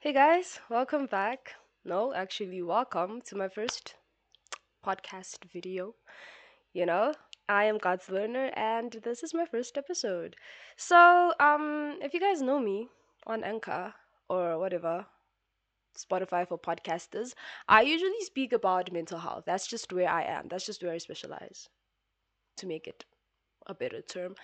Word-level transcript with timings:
Hey 0.00 0.12
guys, 0.12 0.60
welcome 0.70 1.06
back. 1.06 1.54
No, 1.84 2.12
actually, 2.14 2.62
welcome 2.62 3.20
to 3.22 3.36
my 3.36 3.48
first 3.48 3.94
podcast 4.84 5.44
video. 5.52 5.94
You 6.72 6.86
know, 6.86 7.14
I 7.48 7.64
am 7.64 7.78
God's 7.78 8.08
loner 8.08 8.50
and 8.54 8.92
this 9.02 9.22
is 9.24 9.34
my 9.34 9.44
first 9.44 9.76
episode. 9.76 10.36
So, 10.76 11.32
um, 11.40 11.98
if 12.00 12.14
you 12.14 12.20
guys 12.20 12.40
know 12.42 12.60
me 12.60 12.88
on 13.26 13.44
Anchor 13.44 13.92
or 14.28 14.58
whatever, 14.58 15.06
Spotify 15.98 16.46
for 16.46 16.58
podcasters, 16.58 17.34
I 17.68 17.82
usually 17.82 18.20
speak 18.20 18.52
about 18.52 18.92
mental 18.92 19.18
health. 19.18 19.44
That's 19.46 19.66
just 19.66 19.92
where 19.92 20.08
I 20.08 20.22
am. 20.22 20.48
That's 20.48 20.66
just 20.66 20.82
where 20.82 20.92
I 20.92 20.98
specialize 20.98 21.68
to 22.58 22.66
make 22.66 22.86
it 22.86 23.04
a 23.66 23.74
better 23.74 24.02
term. 24.02 24.36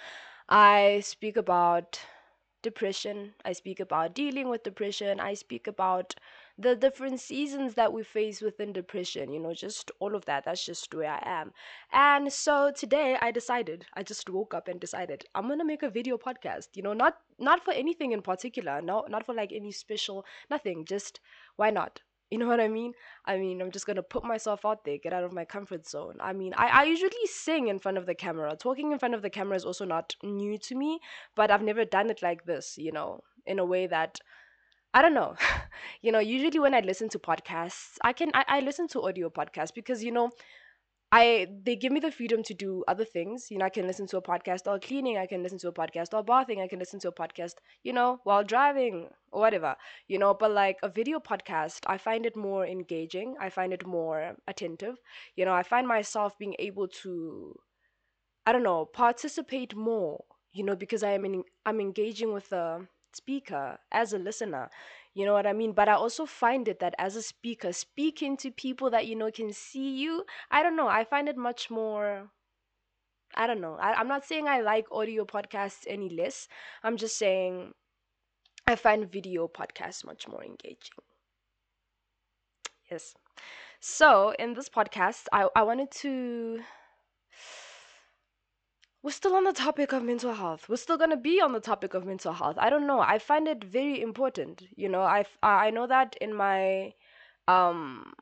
I 0.48 1.00
speak 1.04 1.36
about 1.36 2.00
depression. 2.64 3.34
I 3.44 3.52
speak 3.52 3.78
about 3.78 4.14
dealing 4.14 4.48
with 4.48 4.64
depression. 4.64 5.20
I 5.20 5.34
speak 5.34 5.68
about 5.68 6.16
the 6.58 6.74
different 6.74 7.20
seasons 7.20 7.74
that 7.74 7.92
we 7.92 8.02
face 8.02 8.40
within 8.40 8.72
depression, 8.72 9.32
you 9.32 9.38
know, 9.38 9.54
just 9.54 9.92
all 10.00 10.16
of 10.16 10.24
that. 10.24 10.44
That's 10.44 10.66
just 10.66 10.92
where 10.92 11.12
I 11.12 11.22
am. 11.24 11.52
And 11.92 12.32
so 12.32 12.72
today 12.72 13.16
I 13.20 13.30
decided, 13.30 13.86
I 13.94 14.02
just 14.02 14.28
woke 14.28 14.54
up 14.54 14.66
and 14.66 14.80
decided 14.80 15.24
I'm 15.34 15.46
going 15.46 15.60
to 15.60 15.64
make 15.64 15.84
a 15.84 15.90
video 15.90 16.18
podcast, 16.18 16.68
you 16.74 16.82
know, 16.82 16.94
not 16.94 17.18
not 17.38 17.64
for 17.64 17.72
anything 17.72 18.10
in 18.12 18.22
particular, 18.22 18.82
no 18.82 19.04
not 19.08 19.24
for 19.26 19.34
like 19.34 19.52
any 19.52 19.70
special 19.70 20.24
nothing, 20.50 20.84
just 20.84 21.20
why 21.56 21.70
not? 21.70 22.02
You 22.34 22.40
know 22.40 22.48
what 22.48 22.58
I 22.58 22.66
mean? 22.66 22.94
I 23.24 23.36
mean, 23.36 23.62
I'm 23.62 23.70
just 23.70 23.86
gonna 23.86 24.02
put 24.02 24.24
myself 24.24 24.64
out 24.64 24.84
there, 24.84 24.98
get 24.98 25.12
out 25.12 25.22
of 25.22 25.32
my 25.32 25.44
comfort 25.44 25.86
zone. 25.86 26.16
I 26.18 26.32
mean, 26.32 26.52
I, 26.56 26.80
I 26.80 26.82
usually 26.82 27.26
sing 27.26 27.68
in 27.68 27.78
front 27.78 27.96
of 27.96 28.06
the 28.06 28.14
camera. 28.16 28.56
Talking 28.56 28.90
in 28.90 28.98
front 28.98 29.14
of 29.14 29.22
the 29.22 29.30
camera 29.30 29.54
is 29.54 29.64
also 29.64 29.84
not 29.84 30.16
new 30.20 30.58
to 30.58 30.74
me, 30.74 30.98
but 31.36 31.52
I've 31.52 31.62
never 31.62 31.84
done 31.84 32.10
it 32.10 32.22
like 32.22 32.44
this, 32.44 32.76
you 32.76 32.90
know, 32.90 33.20
in 33.46 33.60
a 33.60 33.64
way 33.64 33.86
that 33.86 34.18
I 34.92 35.00
don't 35.00 35.14
know. 35.14 35.36
you 36.02 36.10
know, 36.10 36.18
usually 36.18 36.58
when 36.58 36.74
I 36.74 36.80
listen 36.80 37.08
to 37.10 37.20
podcasts, 37.20 37.98
I 38.02 38.12
can 38.12 38.32
I, 38.34 38.44
I 38.48 38.60
listen 38.62 38.88
to 38.88 39.02
audio 39.02 39.30
podcasts 39.30 39.72
because 39.72 40.02
you 40.02 40.10
know 40.10 40.30
I 41.12 41.46
they 41.62 41.76
give 41.76 41.92
me 41.92 42.00
the 42.00 42.10
freedom 42.10 42.42
to 42.44 42.54
do 42.54 42.84
other 42.88 43.04
things. 43.04 43.50
You 43.50 43.58
know, 43.58 43.64
I 43.64 43.70
can 43.70 43.86
listen 43.86 44.06
to 44.08 44.18
a 44.18 44.22
podcast 44.22 44.66
while 44.66 44.78
cleaning, 44.80 45.16
I 45.16 45.26
can 45.26 45.42
listen 45.42 45.58
to 45.60 45.68
a 45.68 45.72
podcast 45.72 46.12
while 46.12 46.22
bathing, 46.22 46.60
I 46.60 46.68
can 46.68 46.78
listen 46.78 47.00
to 47.00 47.08
a 47.08 47.12
podcast, 47.12 47.54
you 47.82 47.92
know, 47.92 48.20
while 48.24 48.44
driving 48.44 49.08
or 49.32 49.40
whatever. 49.40 49.76
You 50.08 50.18
know, 50.18 50.34
but 50.34 50.50
like 50.50 50.78
a 50.82 50.88
video 50.88 51.20
podcast, 51.20 51.80
I 51.86 51.98
find 51.98 52.26
it 52.26 52.36
more 52.36 52.66
engaging. 52.66 53.36
I 53.40 53.48
find 53.50 53.72
it 53.72 53.86
more 53.86 54.36
attentive. 54.46 54.96
You 55.36 55.44
know, 55.46 55.54
I 55.54 55.62
find 55.62 55.86
myself 55.88 56.36
being 56.38 56.56
able 56.58 56.88
to 57.02 57.54
I 58.46 58.52
don't 58.52 58.62
know, 58.62 58.86
participate 58.86 59.74
more, 59.74 60.24
you 60.52 60.64
know, 60.64 60.76
because 60.76 61.02
I 61.02 61.10
am 61.12 61.24
in, 61.26 61.44
I'm 61.66 61.80
engaging 61.80 62.32
with 62.32 62.48
the 62.50 62.86
speaker 63.16 63.78
as 63.92 64.12
a 64.12 64.18
listener. 64.18 64.70
You 65.14 65.24
know 65.26 65.32
what 65.32 65.46
I 65.46 65.52
mean? 65.52 65.72
But 65.72 65.88
I 65.88 65.94
also 65.94 66.26
find 66.26 66.66
it 66.68 66.80
that 66.80 66.94
as 66.98 67.16
a 67.16 67.22
speaker, 67.22 67.72
speaking 67.72 68.36
to 68.38 68.50
people 68.50 68.90
that 68.90 69.06
you 69.06 69.16
know 69.16 69.30
can 69.30 69.52
see 69.52 69.96
you, 69.96 70.24
I 70.50 70.62
don't 70.62 70.76
know, 70.76 70.88
I 70.88 71.04
find 71.04 71.28
it 71.28 71.36
much 71.36 71.70
more 71.70 72.30
I 73.36 73.46
don't 73.46 73.60
know. 73.60 73.76
I, 73.80 73.94
I'm 73.94 74.08
not 74.08 74.24
saying 74.24 74.46
I 74.46 74.60
like 74.60 74.86
audio 74.92 75.24
podcasts 75.24 75.84
any 75.86 76.08
less. 76.08 76.48
I'm 76.82 76.96
just 76.96 77.18
saying 77.18 77.72
I 78.66 78.76
find 78.76 79.10
video 79.10 79.48
podcasts 79.48 80.04
much 80.04 80.28
more 80.28 80.42
engaging. 80.42 80.94
Yes. 82.90 83.14
So 83.80 84.34
in 84.38 84.54
this 84.54 84.68
podcast, 84.68 85.24
I, 85.32 85.48
I 85.56 85.62
wanted 85.62 85.90
to 86.02 86.60
we're 89.04 89.10
still 89.12 89.36
on 89.36 89.44
the 89.44 89.52
topic 89.52 89.92
of 89.92 90.02
mental 90.02 90.34
health. 90.34 90.68
We're 90.68 90.76
still 90.76 90.98
gonna 90.98 91.16
be 91.16 91.40
on 91.40 91.52
the 91.52 91.60
topic 91.60 91.94
of 91.94 92.04
mental 92.04 92.32
health. 92.32 92.56
I 92.58 92.70
don't 92.70 92.86
know. 92.88 93.00
I 93.00 93.18
find 93.20 93.46
it 93.46 93.62
very 93.62 94.00
important. 94.02 94.62
You 94.76 94.88
know, 94.88 95.02
I 95.02 95.26
I 95.42 95.70
know 95.70 95.86
that 95.86 96.16
in 96.20 96.34
my 96.34 96.94
um 97.48 98.14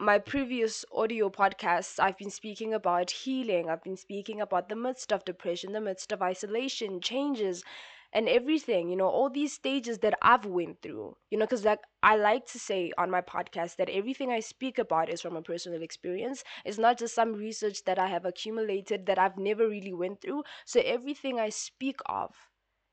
my 0.00 0.18
previous 0.18 0.84
audio 0.92 1.30
podcasts, 1.30 1.98
I've 2.00 2.18
been 2.18 2.30
speaking 2.30 2.74
about 2.74 3.10
healing. 3.12 3.70
I've 3.70 3.82
been 3.84 3.96
speaking 3.96 4.40
about 4.40 4.68
the 4.68 4.76
midst 4.76 5.12
of 5.12 5.24
depression, 5.24 5.72
the 5.72 5.80
midst 5.80 6.12
of 6.12 6.22
isolation, 6.22 7.00
changes, 7.00 7.64
and 8.12 8.28
everything. 8.28 8.88
You 8.90 8.96
know, 8.96 9.08
all 9.08 9.30
these 9.30 9.52
stages 9.52 9.98
that 9.98 10.14
I've 10.22 10.44
went 10.46 10.82
through. 10.82 11.16
You 11.30 11.38
know, 11.38 11.44
because 11.46 11.64
like 11.64 11.80
I 12.02 12.16
like 12.16 12.46
to 12.48 12.58
say 12.58 12.92
on 12.98 13.10
my 13.10 13.20
podcast 13.20 13.76
that 13.76 13.88
everything 13.90 14.30
I 14.30 14.40
speak 14.40 14.78
about 14.78 15.08
is 15.10 15.20
from 15.20 15.36
a 15.36 15.42
personal 15.42 15.82
experience. 15.82 16.44
It's 16.64 16.78
not 16.78 16.98
just 16.98 17.14
some 17.14 17.34
research 17.34 17.84
that 17.84 17.98
I 17.98 18.08
have 18.08 18.24
accumulated 18.24 19.06
that 19.06 19.18
I've 19.18 19.38
never 19.38 19.68
really 19.68 19.94
went 19.94 20.20
through. 20.20 20.44
So 20.66 20.80
everything 20.84 21.38
I 21.40 21.48
speak 21.50 22.00
of 22.06 22.34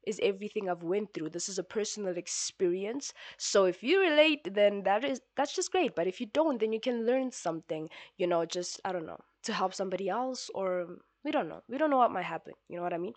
is 0.06 0.20
everything 0.22 0.70
I've 0.70 0.84
went 0.84 1.14
through. 1.14 1.30
This 1.30 1.50
is 1.50 1.58
a 1.58 1.64
personal 1.64 2.16
experience. 2.18 3.12
So 3.38 3.66
if 3.66 3.82
you 3.82 4.00
relate, 4.02 4.54
then 4.54 4.84
that 4.84 5.04
is 5.04 5.22
that's 5.36 5.56
just 5.56 5.72
great. 5.72 5.96
But 5.96 6.08
if 6.08 6.20
you 6.22 6.28
don't, 6.28 6.60
then 6.60 6.72
you 6.74 6.80
can 6.80 7.06
learn 7.06 7.32
something, 7.32 7.90
you 8.18 8.28
know, 8.28 8.46
just 8.46 8.80
I 8.86 8.92
don't 8.92 9.08
know, 9.08 9.20
to 9.44 9.54
help 9.54 9.74
somebody 9.74 10.08
else 10.10 10.50
or 10.54 10.98
we 11.24 11.32
don't 11.32 11.50
know. 11.50 11.62
We 11.68 11.80
don't 11.80 11.90
know 11.90 11.98
what 11.98 12.12
might 12.12 12.26
happen. 12.26 12.54
You 12.70 12.78
know 12.78 12.84
what 12.84 12.94
I 12.94 13.00
mean? 13.00 13.14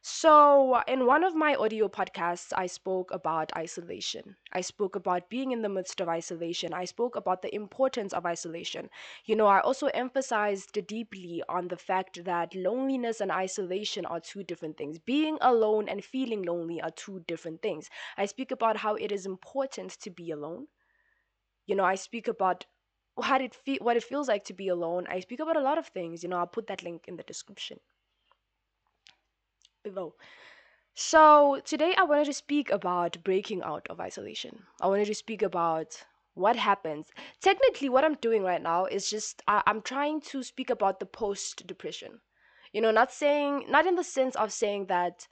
So, 0.00 0.80
in 0.88 1.04
one 1.04 1.22
of 1.22 1.34
my 1.34 1.54
audio 1.54 1.86
podcasts, 1.88 2.50
I 2.56 2.64
spoke 2.64 3.10
about 3.10 3.54
isolation. 3.54 4.36
I 4.50 4.62
spoke 4.62 4.96
about 4.96 5.28
being 5.28 5.50
in 5.52 5.60
the 5.60 5.68
midst 5.68 6.00
of 6.00 6.08
isolation. 6.08 6.72
I 6.72 6.86
spoke 6.86 7.14
about 7.14 7.42
the 7.42 7.54
importance 7.54 8.14
of 8.14 8.24
isolation. 8.24 8.88
You 9.26 9.36
know, 9.36 9.46
I 9.48 9.60
also 9.60 9.88
emphasized 9.88 10.72
deeply 10.86 11.42
on 11.46 11.68
the 11.68 11.76
fact 11.76 12.24
that 12.24 12.54
loneliness 12.54 13.20
and 13.20 13.30
isolation 13.30 14.06
are 14.06 14.18
two 14.20 14.42
different 14.44 14.78
things. 14.78 14.98
Being 14.98 15.36
alone 15.42 15.90
and 15.90 16.02
feeling 16.02 16.42
lonely 16.42 16.80
are 16.80 16.90
two 16.90 17.20
different 17.26 17.60
things. 17.60 17.90
I 18.16 18.24
speak 18.24 18.50
about 18.50 18.78
how 18.78 18.94
it 18.94 19.12
is 19.12 19.26
important 19.26 19.90
to 20.00 20.08
be 20.10 20.30
alone. 20.30 20.68
You 21.66 21.76
know, 21.76 21.84
I 21.84 21.94
speak 21.94 22.26
about 22.28 22.66
how 23.22 23.38
it 23.38 23.54
fe- 23.54 23.78
what 23.80 23.96
it 23.96 24.02
feels 24.04 24.26
like 24.28 24.44
to 24.44 24.54
be 24.54 24.68
alone. 24.68 25.06
I 25.08 25.20
speak 25.20 25.38
about 25.40 25.56
a 25.56 25.60
lot 25.60 25.78
of 25.78 25.86
things. 25.88 26.22
You 26.24 26.28
know, 26.30 26.38
I'll 26.38 26.46
put 26.46 26.66
that 26.68 26.82
link 26.82 27.06
in 27.06 27.16
the 27.16 27.22
description 27.22 27.78
below. 29.86 30.14
So, 30.94 31.60
today 31.64 31.94
I 31.96 32.02
wanted 32.02 32.24
to 32.24 32.32
speak 32.32 32.70
about 32.70 33.22
breaking 33.22 33.62
out 33.62 33.86
of 33.88 34.00
isolation. 34.00 34.64
I 34.80 34.88
wanted 34.88 35.06
to 35.06 35.14
speak 35.14 35.42
about 35.42 36.04
what 36.34 36.56
happens. 36.56 37.12
Technically, 37.40 37.88
what 37.88 38.04
I'm 38.04 38.16
doing 38.16 38.42
right 38.42 38.62
now 38.62 38.86
is 38.86 39.08
just 39.08 39.42
I, 39.46 39.62
I'm 39.66 39.80
trying 39.80 40.20
to 40.32 40.42
speak 40.42 40.70
about 40.70 40.98
the 40.98 41.06
post 41.06 41.66
depression. 41.66 42.20
You 42.72 42.80
know, 42.80 42.90
not 42.90 43.12
saying, 43.12 43.66
not 43.68 43.86
in 43.86 43.94
the 43.94 44.02
sense 44.02 44.34
of 44.34 44.52
saying 44.52 44.86
that 44.86 45.28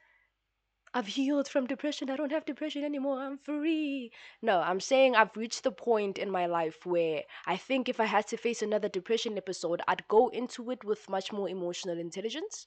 I've 0.96 1.08
healed 1.08 1.48
from 1.48 1.66
depression, 1.66 2.08
I 2.08 2.16
don't 2.16 2.30
have 2.30 2.44
depression 2.44 2.84
anymore, 2.84 3.20
I'm 3.20 3.38
free. 3.38 4.12
No, 4.40 4.60
I'm 4.60 4.78
saying 4.78 5.16
I've 5.16 5.36
reached 5.36 5.64
the 5.64 5.72
point 5.72 6.18
in 6.18 6.30
my 6.30 6.46
life 6.46 6.86
where 6.86 7.22
I 7.46 7.56
think 7.56 7.88
if 7.88 7.98
I 7.98 8.04
had 8.04 8.28
to 8.28 8.36
face 8.36 8.62
another 8.62 8.88
depression 8.88 9.36
episode, 9.36 9.82
I'd 9.88 10.06
go 10.06 10.28
into 10.28 10.70
it 10.70 10.84
with 10.84 11.08
much 11.08 11.32
more 11.32 11.48
emotional 11.48 11.98
intelligence 11.98 12.66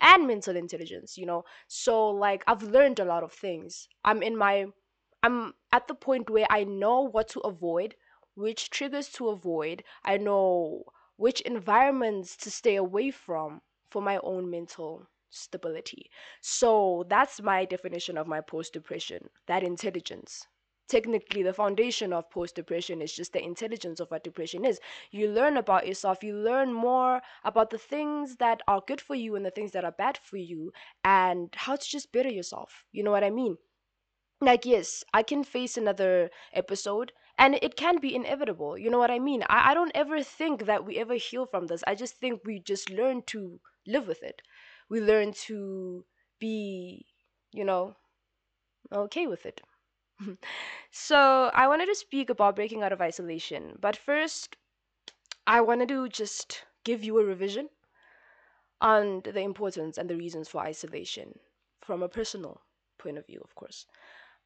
and 0.00 0.26
mental 0.26 0.56
intelligence, 0.56 1.16
you 1.18 1.26
know. 1.26 1.44
So 1.68 2.08
like 2.08 2.44
I've 2.46 2.62
learned 2.62 2.98
a 3.00 3.04
lot 3.04 3.22
of 3.22 3.32
things. 3.32 3.88
I'm 4.04 4.22
in 4.22 4.36
my 4.36 4.66
I'm 5.22 5.54
at 5.72 5.88
the 5.88 5.94
point 5.94 6.30
where 6.30 6.46
I 6.50 6.64
know 6.64 7.00
what 7.02 7.28
to 7.30 7.40
avoid, 7.40 7.96
which 8.34 8.70
triggers 8.70 9.08
to 9.10 9.28
avoid. 9.28 9.84
I 10.04 10.16
know 10.16 10.84
which 11.16 11.40
environments 11.42 12.36
to 12.38 12.50
stay 12.50 12.76
away 12.76 13.10
from 13.10 13.62
for 13.90 14.02
my 14.02 14.18
own 14.22 14.50
mental 14.50 15.08
stability. 15.30 16.10
So 16.40 17.04
that's 17.08 17.40
my 17.42 17.64
definition 17.64 18.16
of 18.16 18.26
my 18.26 18.40
post 18.40 18.72
depression, 18.72 19.28
that 19.46 19.62
intelligence 19.62 20.46
technically 20.88 21.42
the 21.42 21.52
foundation 21.52 22.12
of 22.12 22.30
post 22.30 22.54
depression 22.54 23.02
is 23.02 23.12
just 23.12 23.32
the 23.32 23.42
intelligence 23.42 24.00
of 24.00 24.10
what 24.10 24.24
depression 24.24 24.64
is. 24.64 24.80
You 25.10 25.28
learn 25.28 25.56
about 25.56 25.86
yourself 25.86 26.22
you 26.22 26.34
learn 26.34 26.72
more 26.72 27.22
about 27.44 27.70
the 27.70 27.78
things 27.78 28.36
that 28.36 28.62
are 28.68 28.82
good 28.86 29.00
for 29.00 29.14
you 29.14 29.36
and 29.36 29.44
the 29.44 29.50
things 29.50 29.72
that 29.72 29.84
are 29.84 29.92
bad 29.92 30.18
for 30.18 30.36
you 30.36 30.72
and 31.04 31.52
how 31.54 31.76
to 31.76 31.88
just 31.88 32.12
better 32.12 32.28
yourself. 32.30 32.84
You 32.92 33.02
know 33.02 33.10
what 33.10 33.24
i 33.24 33.30
mean? 33.30 33.58
Like 34.40 34.64
yes 34.64 35.04
i 35.12 35.22
can 35.22 35.44
face 35.44 35.76
another 35.76 36.30
episode 36.52 37.12
and 37.38 37.56
it 37.62 37.76
can 37.76 37.98
be 37.98 38.14
inevitable. 38.14 38.78
You 38.78 38.90
know 38.90 38.98
what 38.98 39.10
i 39.10 39.18
mean? 39.18 39.42
I, 39.48 39.70
I 39.70 39.74
don't 39.74 39.92
ever 39.94 40.22
think 40.22 40.66
that 40.66 40.84
we 40.84 40.98
ever 40.98 41.14
heal 41.14 41.46
from 41.46 41.66
this. 41.66 41.84
I 41.86 41.94
just 41.94 42.16
think 42.18 42.42
we 42.44 42.58
just 42.60 42.90
learn 42.90 43.22
to 43.26 43.60
live 43.86 44.06
with 44.08 44.22
it. 44.22 44.42
We 44.88 45.00
learn 45.00 45.32
to 45.48 46.04
be 46.38 47.06
you 47.52 47.64
know 47.64 47.96
okay 48.92 49.26
with 49.26 49.46
it 49.46 49.60
so 50.90 51.50
I 51.54 51.66
wanted 51.68 51.86
to 51.86 51.94
speak 51.94 52.28
about 52.30 52.56
breaking 52.56 52.82
out 52.82 52.92
of 52.92 53.00
isolation, 53.00 53.78
but 53.80 53.96
first 53.96 54.56
I 55.46 55.60
wanted 55.62 55.88
to 55.90 56.08
just 56.08 56.64
give 56.84 57.04
you 57.04 57.18
a 57.18 57.24
revision 57.24 57.70
on 58.80 59.20
the 59.20 59.40
importance 59.40 59.98
and 59.98 60.08
the 60.08 60.16
reasons 60.16 60.48
for 60.48 60.62
isolation 60.62 61.40
from 61.82 62.02
a 62.02 62.08
personal 62.08 62.62
point 62.96 63.18
of 63.18 63.26
view, 63.26 63.40
of 63.44 63.54
course. 63.54 63.86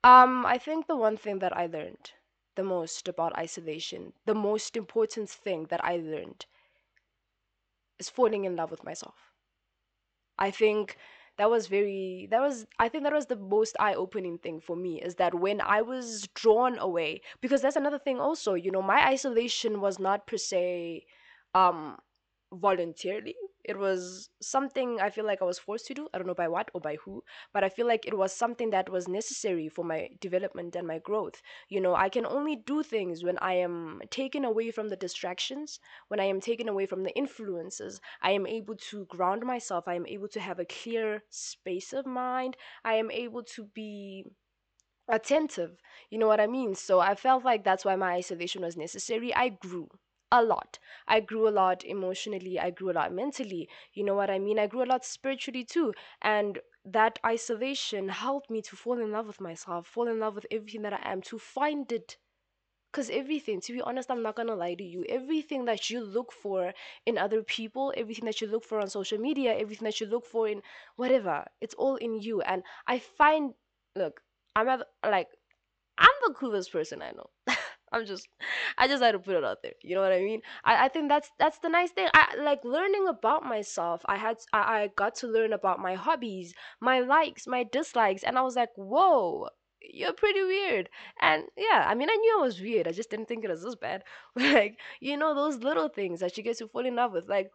Um, 0.05 0.47
I 0.47 0.59
think 0.59 0.87
the 0.87 0.97
one 0.97 1.17
thing 1.17 1.41
that 1.41 1.57
I 1.57 1.67
learned 1.67 2.13
the 2.57 2.65
most 2.65 3.09
about 3.09 3.37
isolation, 3.39 4.15
the 4.27 4.35
most 4.35 4.77
important 4.77 5.31
thing 5.31 5.65
that 5.67 5.85
I 5.85 5.97
learned 5.99 6.47
is 8.01 8.11
falling 8.11 8.45
in 8.45 8.57
love 8.57 8.73
with 8.73 8.83
myself. 8.83 9.33
I 10.41 10.51
think 10.51 10.97
that 11.41 11.51
was 11.51 11.67
very 11.69 12.29
that 12.31 12.41
was 12.41 12.67
i 12.79 12.89
think 12.89 13.05
that 13.05 13.15
was 13.15 13.27
the 13.27 13.37
most 13.37 13.77
eye-opening 13.81 14.37
thing 14.39 14.61
for 14.61 14.77
me 14.77 15.01
is 15.01 15.15
that 15.15 15.35
when 15.35 15.61
i 15.63 15.81
was 15.81 16.29
drawn 16.35 16.79
away 16.79 17.21
because 17.41 17.63
that's 17.63 17.77
another 17.77 17.99
thing 17.99 18.21
also 18.21 18.55
you 18.55 18.71
know 18.71 18.83
my 18.83 19.01
isolation 19.09 19.81
was 19.81 19.99
not 19.99 20.27
per 20.27 20.37
se 20.37 21.07
um 21.55 21.97
voluntarily 22.53 23.35
it 23.65 23.79
was 23.79 24.29
something 24.41 25.01
i 25.01 25.11
feel 25.11 25.25
like 25.25 25.43
i 25.43 25.45
was 25.45 25.59
forced 25.59 25.87
to 25.87 25.95
do. 25.95 26.09
I 26.13 26.19
don't 26.19 26.27
know 26.27 26.35
by 26.35 26.49
what 26.49 26.71
or 26.75 26.81
by 26.81 26.97
who 27.05 27.23
but 27.53 27.65
i 27.65 27.69
feel 27.69 27.87
like 27.87 28.07
it 28.07 28.17
was 28.17 28.33
something 28.33 28.71
that 28.71 28.89
was 28.91 29.09
necessary 29.09 29.69
for 29.69 29.85
my 29.85 30.09
development 30.21 30.77
and 30.77 30.87
my 30.87 30.99
growth. 30.99 31.43
You 31.69 31.81
know 31.81 31.95
i 31.95 32.09
can 32.09 32.27
only 32.27 32.57
do 32.57 32.83
things 32.83 33.23
when 33.25 33.39
i 33.39 33.55
am 33.55 34.01
taken 34.11 34.45
away 34.45 34.71
from 34.71 34.89
the 34.89 34.97
distractions 34.97 35.79
when 36.09 36.21
i 36.21 36.25
am 36.25 36.41
taken 36.41 36.69
away 36.69 36.87
from 36.87 37.03
the 37.03 37.15
influences. 37.17 38.01
I 38.23 38.33
am 38.33 38.47
able 38.47 38.77
to 38.91 39.05
ground 39.07 39.45
myself. 39.45 39.87
I 39.89 39.95
am 39.95 40.07
able 40.07 40.29
to 40.29 40.41
have 40.41 40.59
a 40.59 40.65
clear 40.65 41.23
space 41.31 41.93
of 41.93 42.07
mind. 42.07 42.57
I 42.85 42.95
am 42.95 43.11
able 43.11 43.43
to 43.55 43.65
be 43.65 44.25
attentive. 45.09 45.77
You 46.11 46.19
know 46.19 46.27
what 46.29 46.41
i 46.41 46.47
mean? 46.47 46.75
So 46.75 47.01
i 47.01 47.15
felt 47.15 47.45
like 47.45 47.65
that's 47.65 47.85
why 47.85 47.97
my 47.97 48.13
isolation 48.15 48.63
was 48.63 48.77
necessary. 48.77 49.35
I 49.35 49.49
grew 49.51 49.89
a 50.33 50.43
lot. 50.43 50.79
I 51.09 51.21
grew 51.21 51.49
a 51.49 51.51
lot 51.51 51.85
emotionally 51.85 52.59
i 52.59 52.71
grew 52.71 52.91
a 52.91 52.99
lot 53.01 53.13
mentally 53.13 53.69
you 53.93 54.05
know 54.05 54.15
what 54.15 54.31
i 54.31 54.39
mean? 54.39 54.59
I 54.59 54.67
grew 54.69 54.83
a 54.83 54.93
lot 54.93 55.05
spiritually 55.05 55.65
too 55.65 55.93
and 56.23 56.59
that 56.85 57.19
isolation 57.27 58.09
helped 58.09 58.49
me 58.51 58.63
to 58.63 58.77
fall 58.77 58.99
in 58.99 59.11
love 59.13 59.27
with 59.27 59.41
myself 59.41 59.87
fall 59.87 60.09
in 60.09 60.21
love 60.21 60.35
with 60.37 60.47
everything 60.51 60.83
that 60.83 60.93
i 60.93 61.01
am 61.13 61.21
to 61.23 61.39
find 61.39 61.91
it. 61.93 62.17
Because 62.93 63.09
everything 63.11 63.61
to 63.61 63.73
be 63.73 63.81
honest 63.83 64.11
i'm 64.11 64.23
not 64.23 64.35
gonna 64.37 64.55
lie 64.57 64.75
to 64.75 64.83
you 64.85 65.05
everything 65.09 65.65
that 65.67 65.91
you 65.91 66.01
look 66.01 66.33
for 66.33 66.73
in 67.07 67.19
other 67.19 67.43
people 67.43 67.93
everything 67.97 68.25
that 68.27 68.41
you 68.41 68.49
look 68.49 68.65
for 68.65 68.81
on 68.81 68.89
social 68.89 69.19
media 69.19 69.57
everything 69.57 69.85
that 69.85 70.01
you 70.01 70.07
look 70.07 70.27
for 70.27 70.49
in 70.49 70.61
whatever 70.97 71.45
it's 71.61 71.75
all 71.75 71.97
in 71.97 72.21
you 72.21 72.41
and 72.43 72.63
i 72.89 72.99
find 72.99 73.55
look 73.97 74.23
i'm 74.57 74.69
at, 74.69 74.81
like 75.05 75.29
i'm 75.99 76.09
the 76.27 76.35
coolest 76.35 76.73
person 76.73 77.01
i 77.03 77.11
know 77.13 77.31
i'm 77.93 78.05
just 78.07 78.29
i 78.79 78.87
just 78.87 79.03
had 79.03 79.13
to 79.13 79.19
put 79.19 79.37
it 79.37 79.45
out 79.45 79.59
there 79.63 79.73
you 79.83 79.95
know 79.95 80.01
what 80.01 80.13
i 80.13 80.21
mean? 80.21 80.41
I, 80.65 80.87
I 80.87 80.89
think 80.89 81.09
that's 81.09 81.31
that's 81.39 81.59
the 81.59 81.69
nice 81.69 81.91
thing. 81.91 82.09
I 82.15 82.37
like 82.39 82.65
learning 82.65 83.07
about 83.09 83.45
myself 83.45 84.03
i 84.07 84.17
had 84.17 84.37
I, 84.53 84.59
I 84.59 84.91
got 84.97 85.15
to 85.17 85.27
learn 85.27 85.53
about 85.53 85.79
my 85.81 85.95
hobbies 85.95 86.55
my 86.81 87.01
likes 87.01 87.47
my 87.47 87.65
dislikes 87.65 88.23
and 88.23 88.39
i 88.39 88.43
was 88.43 88.57
like 88.57 88.71
whoa 88.77 89.49
you're 89.83 90.13
pretty 90.13 90.43
weird. 90.43 90.91
And 91.21 91.45
yeah 91.57 91.87
i 91.89 91.95
mean 91.95 92.11
i 92.11 92.15
knew 92.17 92.39
i 92.39 92.43
was 92.43 92.61
weird 92.61 92.87
i 92.87 92.93
just 92.93 93.11
didn't 93.11 93.27
think 93.29 93.45
it 93.45 93.51
was 93.51 93.63
this 93.63 93.75
bad. 93.77 94.05
Like 94.37 94.79
you 95.01 95.17
know 95.17 95.35
those 95.35 95.59
little 95.59 95.89
things 95.89 96.21
that 96.21 96.37
you 96.37 96.43
get 96.43 96.59
to 96.59 96.69
fall 96.69 96.87
in 96.87 96.97
love 96.97 97.13
with 97.13 97.29
like 97.29 97.51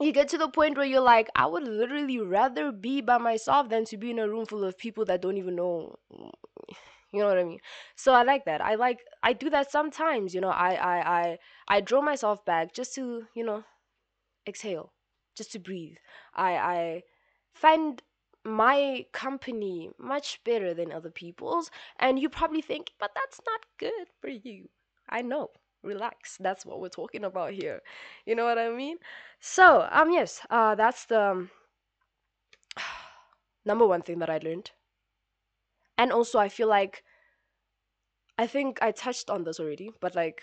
you 0.00 0.12
get 0.12 0.28
to 0.28 0.38
the 0.38 0.48
point 0.48 0.76
where 0.76 0.86
you're 0.86 1.00
like 1.00 1.28
i 1.36 1.46
would 1.46 1.64
literally 1.64 2.18
rather 2.20 2.70
be 2.72 3.00
by 3.00 3.18
myself 3.18 3.68
than 3.68 3.84
to 3.84 3.96
be 3.96 4.10
in 4.10 4.18
a 4.18 4.28
room 4.28 4.46
full 4.46 4.64
of 4.64 4.78
people 4.78 5.04
that 5.04 5.22
don't 5.22 5.36
even 5.38 5.56
know 5.56 5.94
you 7.12 7.20
know 7.20 7.28
what 7.28 7.38
i 7.38 7.44
mean? 7.44 7.60
So 7.96 8.12
i 8.12 8.22
like 8.22 8.44
that 8.46 8.60
i 8.60 8.74
like 8.74 9.00
i 9.22 9.32
do 9.32 9.50
that 9.50 9.70
sometimes 9.70 10.34
you 10.34 10.40
know 10.40 10.50
i 10.50 10.74
i 10.74 11.20
i, 11.20 11.38
I 11.68 11.80
draw 11.80 12.00
myself 12.02 12.44
back 12.44 12.74
just 12.74 12.94
to 12.96 13.26
you 13.34 13.44
know 13.44 13.64
exhale 14.46 14.92
just 15.36 15.52
to 15.52 15.58
breathe. 15.58 15.98
I 16.34 16.52
i 16.56 17.02
find 17.54 18.02
my 18.44 19.06
company 19.12 19.90
much 19.98 20.42
better 20.44 20.72
than 20.74 20.92
other 20.92 21.10
people's 21.10 21.70
and 21.98 22.18
you 22.18 22.28
probably 22.28 22.62
think 22.62 22.92
but 22.98 23.12
that's 23.14 23.40
not 23.46 23.60
good 23.78 24.08
for 24.20 24.28
you. 24.28 24.68
I 25.08 25.22
know 25.22 25.50
relax 25.82 26.36
that's 26.40 26.66
what 26.66 26.80
we're 26.80 26.88
talking 26.88 27.24
about 27.24 27.52
here 27.52 27.80
you 28.26 28.34
know 28.34 28.44
what 28.44 28.58
i 28.58 28.68
mean? 28.70 28.96
So 29.40 29.86
um 29.90 30.10
yes 30.12 30.40
uh 30.50 30.74
that's 30.74 31.04
the 31.06 31.20
um, 31.22 31.50
number 33.64 33.86
one 33.86 34.02
thing 34.02 34.18
that 34.18 34.30
i 34.30 34.38
learned 34.38 34.70
and 35.98 36.12
also 36.12 36.38
i 36.38 36.48
feel 36.48 36.68
like 36.68 37.02
i 38.38 38.46
think 38.46 38.78
i 38.82 38.90
touched 38.90 39.28
on 39.30 39.44
this 39.44 39.60
already 39.60 39.90
but 40.00 40.14
like 40.14 40.42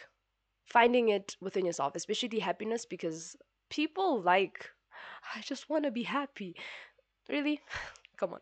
finding 0.66 1.10
it 1.10 1.36
within 1.42 1.66
yourself 1.66 1.96
especially 1.96 2.30
the 2.30 2.40
happiness 2.40 2.86
because 2.86 3.36
people 3.70 4.22
like 4.22 4.70
i 5.36 5.42
just 5.42 5.70
want 5.70 5.84
to 5.84 5.92
be 5.92 6.04
happy. 6.04 6.56
Really? 7.30 7.62
Come 8.18 8.34
on. 8.34 8.40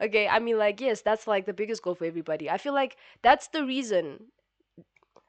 Okay 0.00 0.28
i 0.28 0.38
mean 0.38 0.58
like 0.58 0.80
yes 0.80 1.02
that's 1.02 1.26
like 1.26 1.46
the 1.46 1.52
biggest 1.52 1.82
goal 1.82 1.94
for 1.94 2.04
everybody. 2.04 2.50
I 2.50 2.58
feel 2.58 2.74
like 2.74 2.96
that's 3.22 3.48
the 3.48 3.64
reason 3.64 4.30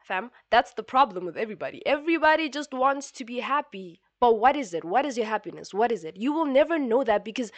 fam 0.04 0.32
that's 0.50 0.74
the 0.74 0.84
problem 0.84 1.26
with 1.26 1.38
everybody. 1.38 1.86
Everybody 1.86 2.50
just 2.50 2.74
wants 2.74 3.12
to 3.12 3.26
be 3.26 3.40
happy. 3.40 4.02
But 4.20 4.38
what 4.40 4.56
is 4.58 4.74
it? 4.74 4.84
What 4.84 5.06
is 5.06 5.18
your 5.18 5.28
happiness? 5.28 5.74
What 5.74 5.92
is 5.92 6.04
it? 6.04 6.18
You 6.18 6.34
will 6.34 6.46
never 6.46 6.78
know 6.78 7.04
that 7.06 7.24
because 7.24 7.52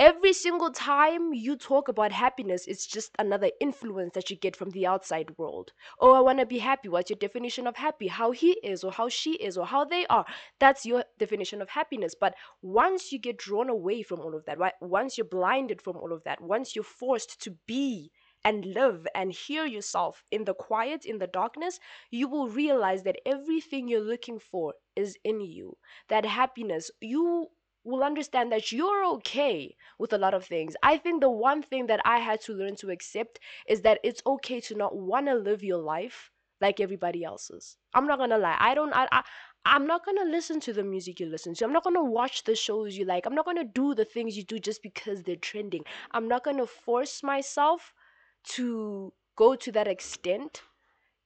every 0.00 0.32
single 0.32 0.70
time 0.70 1.34
you 1.34 1.54
talk 1.54 1.86
about 1.86 2.10
happiness 2.10 2.66
it's 2.66 2.86
just 2.86 3.10
another 3.18 3.50
influence 3.60 4.14
that 4.14 4.30
you 4.30 4.36
get 4.36 4.56
from 4.56 4.70
the 4.70 4.86
outside 4.86 5.36
world. 5.36 5.72
Oh 6.00 6.14
i 6.14 6.20
want 6.20 6.38
to 6.38 6.46
be 6.46 6.56
happy. 6.56 6.88
What's 6.88 7.10
your 7.10 7.18
definition 7.18 7.66
of 7.66 7.76
happy? 7.76 8.06
How 8.06 8.30
he 8.30 8.52
is 8.64 8.82
or 8.82 8.92
how 8.92 9.10
she 9.10 9.32
is 9.34 9.58
or 9.58 9.66
how 9.66 9.84
they 9.84 10.06
are. 10.06 10.24
That's 10.58 10.86
your 10.86 11.04
definition 11.18 11.60
of 11.60 11.68
happiness. 11.68 12.14
But 12.18 12.34
once 12.62 13.12
you 13.12 13.18
get 13.18 13.36
drawn 13.36 13.68
away 13.68 14.02
from 14.02 14.20
all 14.20 14.34
of 14.34 14.46
that 14.46 14.58
right 14.58 14.72
once 14.80 15.18
you're 15.18 15.26
blinded 15.26 15.82
from 15.82 15.98
all 15.98 16.14
of 16.14 16.24
that 16.24 16.40
once 16.40 16.74
you're 16.74 16.82
forced 16.82 17.38
to 17.42 17.56
be 17.66 18.10
and 18.42 18.64
live 18.64 19.06
and 19.14 19.32
hear 19.32 19.66
yourself 19.66 20.24
in 20.30 20.44
the 20.44 20.54
quiet 20.54 21.04
in 21.04 21.18
the 21.18 21.26
darkness 21.26 21.78
you 22.10 22.26
will 22.26 22.48
realize 22.48 23.02
that 23.02 23.20
everything 23.26 23.86
you're 23.86 24.00
looking 24.00 24.38
for 24.38 24.72
is 24.96 25.18
in 25.24 25.42
you. 25.42 25.76
That 26.08 26.24
happiness 26.24 26.90
you 27.02 27.48
will 27.84 28.04
understand 28.04 28.52
that 28.52 28.72
you're 28.72 29.04
okay 29.06 29.76
with 29.98 30.12
a 30.12 30.18
lot 30.18 30.34
of 30.34 30.44
things. 30.44 30.76
I 30.82 30.98
think 30.98 31.20
the 31.20 31.30
one 31.30 31.62
thing 31.62 31.86
that 31.86 32.00
I 32.04 32.18
had 32.18 32.40
to 32.42 32.52
learn 32.52 32.76
to 32.76 32.90
accept 32.90 33.38
is 33.66 33.82
that 33.82 34.00
it's 34.04 34.22
okay 34.26 34.60
to 34.62 34.74
not 34.74 34.96
want 34.96 35.26
to 35.26 35.34
live 35.34 35.64
your 35.64 35.78
life 35.78 36.30
like 36.60 36.80
everybody 36.80 37.24
else's. 37.24 37.76
I'm 37.94 38.06
not 38.06 38.18
gonna 38.18 38.38
lie. 38.38 38.56
I 38.58 38.74
don't. 38.74 38.92
I, 38.92 39.08
I 39.10 39.22
I'm 39.64 39.86
not 39.86 40.04
gonna 40.04 40.24
listen 40.24 40.60
to 40.60 40.72
the 40.72 40.84
music 40.84 41.20
you 41.20 41.26
listen 41.26 41.54
to. 41.54 41.64
I'm 41.64 41.72
not 41.72 41.84
gonna 41.84 42.04
watch 42.04 42.44
the 42.44 42.54
shows 42.54 42.96
you 42.96 43.04
like. 43.04 43.26
I'm 43.26 43.34
not 43.34 43.44
gonna 43.44 43.64
do 43.64 43.94
the 43.94 44.04
things 44.04 44.36
you 44.36 44.44
do 44.44 44.58
just 44.58 44.82
because 44.82 45.22
they're 45.22 45.36
trending. 45.36 45.84
I'm 46.12 46.28
not 46.28 46.44
gonna 46.44 46.66
force 46.66 47.22
myself 47.22 47.94
to 48.56 49.12
go 49.36 49.54
to 49.56 49.72
that 49.72 49.88
extent. 49.88 50.62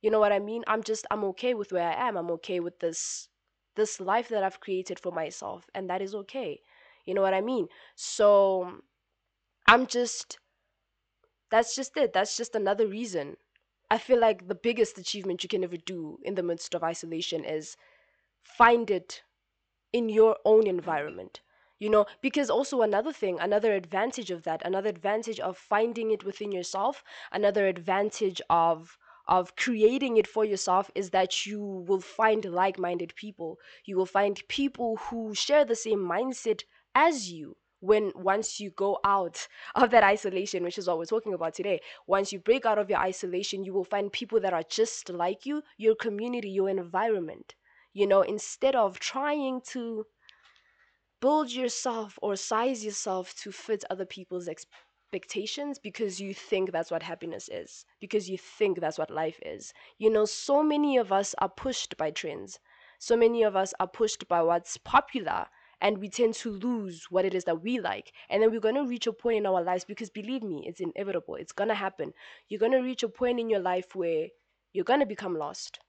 You 0.03 0.11
know 0.11 0.21
what 0.21 0.33
I 0.33 0.39
mean? 0.39 0.65
I'm 0.67 0.83
just 0.83 1.07
I'm 1.11 1.25
okay 1.25 1.55
with 1.55 1.73
where 1.73 1.89
I 1.89 2.09
am. 2.09 2.17
I'm 2.17 2.31
okay 2.33 2.61
with 2.61 2.79
this 2.81 3.29
this 3.75 4.01
life 4.01 4.29
that 4.29 4.43
I've 4.45 4.61
created 4.61 4.99
for 5.01 5.13
myself, 5.13 5.69
and 5.75 5.89
that 5.91 6.03
is 6.03 6.15
okay. 6.15 6.61
You 7.05 7.15
know 7.15 7.23
what 7.23 7.35
I 7.35 7.41
mean? 7.41 7.69
So 7.95 8.81
I'm 9.67 9.87
just, 9.87 10.39
that's 11.51 11.75
just 11.75 11.97
it. 11.97 12.13
That's 12.13 12.37
just 12.37 12.55
another 12.55 12.87
reason. 12.87 13.37
I 13.91 13.99
feel 13.99 14.19
like 14.19 14.49
the 14.49 14.55
biggest 14.55 14.99
achievement 14.99 15.43
you 15.43 15.49
can 15.49 15.65
ever 15.65 15.77
do 15.77 16.19
in 16.23 16.35
the 16.35 16.43
midst 16.43 16.75
of 16.75 16.83
isolation 16.83 17.45
is 17.45 17.77
find 18.43 18.91
it 18.91 19.23
in 19.93 20.09
your 20.09 20.37
own 20.45 20.67
environment. 20.67 21.41
You 21.79 21.91
know, 21.91 22.07
because 22.23 22.51
also 22.51 22.83
another 22.83 23.13
thing, 23.13 23.39
another 23.41 23.75
advantage 23.75 24.31
of 24.31 24.45
that, 24.45 24.63
another 24.65 24.91
advantage 24.91 25.41
of 25.41 25.59
finding 25.59 26.11
it 26.11 26.25
within 26.25 26.53
yourself, 26.53 27.05
another 27.33 27.67
advantage 27.67 28.41
of 28.51 28.99
of 29.27 29.57
creating 29.57 30.17
it 30.17 30.27
for 30.27 30.45
yourself 30.45 30.91
is 30.95 31.11
that 31.11 31.47
you 31.47 31.61
will 31.61 32.01
find 32.01 32.45
like 32.45 32.79
minded 32.79 33.15
people. 33.15 33.59
You 33.85 33.97
will 33.97 34.07
find 34.07 34.43
people 34.49 34.97
who 34.97 35.35
share 35.35 35.65
the 35.65 35.77
same 35.77 35.99
mindset 35.99 36.63
as 36.95 37.31
you 37.31 37.57
when 37.81 38.13
once 38.15 38.61
you 38.61 38.71
go 38.71 38.99
out 39.05 39.47
of 39.75 39.91
that 39.91 40.03
isolation 40.03 40.63
which 40.63 40.79
is 40.79 40.87
what 40.87 40.97
we're 40.97 41.05
talking 41.05 41.35
about 41.35 41.53
today 41.53 41.81
once 42.07 42.33
you 42.33 42.39
break 42.39 42.65
out 42.65 42.79
of 42.79 42.89
your 42.89 42.99
isolation 42.99 43.63
you 43.63 43.75
will 43.75 43.85
find 43.85 44.11
people 44.11 44.41
that 44.41 44.55
are 44.55 44.63
just 44.63 45.11
like 45.11 45.45
you 45.45 45.63
your 45.77 45.95
community 45.95 46.49
your 46.49 46.71
environment 46.71 47.55
you 47.93 48.07
know 48.07 48.23
instead 48.23 48.75
of 48.75 48.99
trying 48.99 49.61
to 49.61 50.07
build 51.21 51.51
yourself 51.53 52.19
or 52.23 52.37
size 52.37 52.85
yourself 52.85 53.35
to 53.37 53.53
fit 53.53 53.85
other 53.91 54.07
people's 54.07 54.49
expectations 54.49 54.94
because 55.79 56.21
you 56.21 56.35
think 56.35 56.73
that's 56.73 56.91
what 56.91 57.03
happiness 57.03 57.49
is, 57.49 57.85
because 58.01 58.29
you 58.29 58.39
think 58.39 58.81
that's 58.81 58.99
what 58.99 59.11
life 59.11 59.39
is. 59.45 59.73
You 59.99 60.11
know, 60.11 60.25
so 60.25 60.63
many 60.63 60.97
of 60.97 61.13
us 61.13 61.35
are 61.39 61.49
pushed 61.49 61.97
by 61.97 62.11
trends. 62.11 62.59
So 62.99 63.17
many 63.17 63.43
of 63.43 63.55
us 63.57 63.75
are 63.79 63.87
pushed 63.89 64.29
by 64.29 64.43
what's 64.43 64.77
popular 64.77 65.47
and 65.81 65.99
we 65.99 66.09
tend 66.09 66.35
to 66.35 66.51
lose 66.51 67.07
what 67.11 67.25
it 67.25 67.35
is 67.35 67.45
that 67.45 67.63
we 67.63 67.79
like. 67.79 68.13
And 68.31 68.43
then 68.43 68.51
we're 68.51 68.61
going 68.61 68.77
to 68.77 68.87
reach 68.87 69.07
a 69.07 69.13
point 69.13 69.37
in 69.37 69.47
our 69.47 69.63
lives 69.63 69.85
because 69.85 70.09
believe 70.09 70.43
me, 70.43 70.65
it's 70.67 70.81
inevitable. 70.81 71.35
It's 71.35 71.53
going 71.53 71.69
to 71.69 71.75
happen. 71.75 72.15
You're 72.49 72.61
going 72.61 72.73
to 72.73 72.81
reach 72.81 73.03
a 73.03 73.09
point 73.09 73.39
in 73.39 73.51
your 73.51 73.61
life 73.61 73.95
where 73.95 74.29
you're 74.73 74.85
going 74.85 75.01
to 75.01 75.07
become 75.07 75.37
lost 75.37 75.81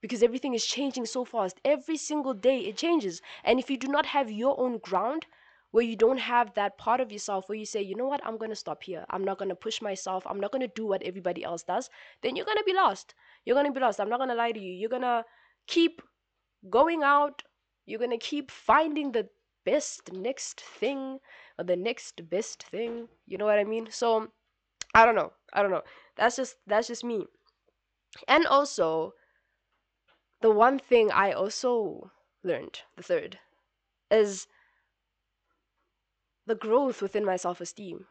because 0.00 0.22
everything 0.22 0.54
is 0.54 0.64
changing 0.64 1.06
so 1.06 1.24
fast. 1.24 1.60
Every 1.64 1.96
single 1.96 2.34
day 2.34 2.60
it 2.60 2.76
changes. 2.76 3.20
And 3.42 3.58
if 3.58 3.70
you 3.70 3.76
do 3.76 3.88
not 3.88 4.06
have 4.06 4.30
your 4.30 4.58
own 4.60 4.78
ground, 4.78 5.26
where 5.72 5.84
you 5.84 5.96
don't 5.96 6.18
have 6.18 6.54
that 6.54 6.78
part 6.78 7.00
of 7.00 7.10
yourself 7.10 7.48
where 7.48 7.58
you 7.58 7.66
say, 7.66 7.82
you 7.82 7.96
know 7.96 8.06
what, 8.06 8.24
I'm 8.24 8.36
going 8.36 8.50
to 8.50 8.56
stop 8.56 8.82
here. 8.82 9.04
I'm 9.10 9.24
not 9.24 9.38
going 9.38 9.48
to 9.48 9.54
push 9.54 9.82
myself. 9.82 10.26
I'm 10.26 10.38
not 10.38 10.52
going 10.52 10.62
to 10.62 10.72
do 10.74 10.86
what 10.86 11.02
everybody 11.02 11.42
else 11.42 11.62
does. 11.62 11.90
Then 12.22 12.36
you're 12.36 12.46
going 12.46 12.58
to 12.58 12.64
be 12.64 12.74
lost. 12.74 13.14
You're 13.44 13.56
going 13.56 13.66
to 13.66 13.72
be 13.72 13.80
lost. 13.80 13.98
I'm 13.98 14.10
not 14.10 14.18
going 14.18 14.28
to 14.28 14.34
lie 14.36 14.52
to 14.52 14.60
you. 14.60 14.72
You're 14.72 14.90
going 14.90 15.02
to 15.02 15.24
keep 15.66 16.02
going 16.70 17.02
out. 17.02 17.42
You're 17.86 17.98
going 17.98 18.10
to 18.10 18.18
keep 18.18 18.50
finding 18.50 19.12
the 19.12 19.28
best 19.64 20.12
next 20.12 20.60
thing 20.60 21.18
or 21.58 21.64
the 21.64 21.76
next 21.76 22.28
best 22.28 22.62
thing. 22.64 23.08
You 23.26 23.38
know 23.38 23.46
what 23.46 23.58
I 23.58 23.64
mean? 23.64 23.88
So 23.90 24.28
I 24.94 25.06
don't 25.06 25.14
know. 25.14 25.32
I 25.52 25.62
don't 25.62 25.70
know. 25.70 25.82
That's 26.16 26.36
just 26.36 26.56
that's 26.66 26.88
just 26.88 27.02
me. 27.04 27.26
And 28.28 28.46
also 28.46 29.14
the 30.42 30.50
one 30.50 30.78
thing 30.78 31.10
I 31.10 31.32
also 31.32 32.10
learned, 32.44 32.80
the 32.96 33.02
third, 33.02 33.38
is 34.10 34.46
the 36.52 36.58
growth 36.58 37.00
within 37.00 37.24
my 37.24 37.34
self-esteem. 37.34 38.06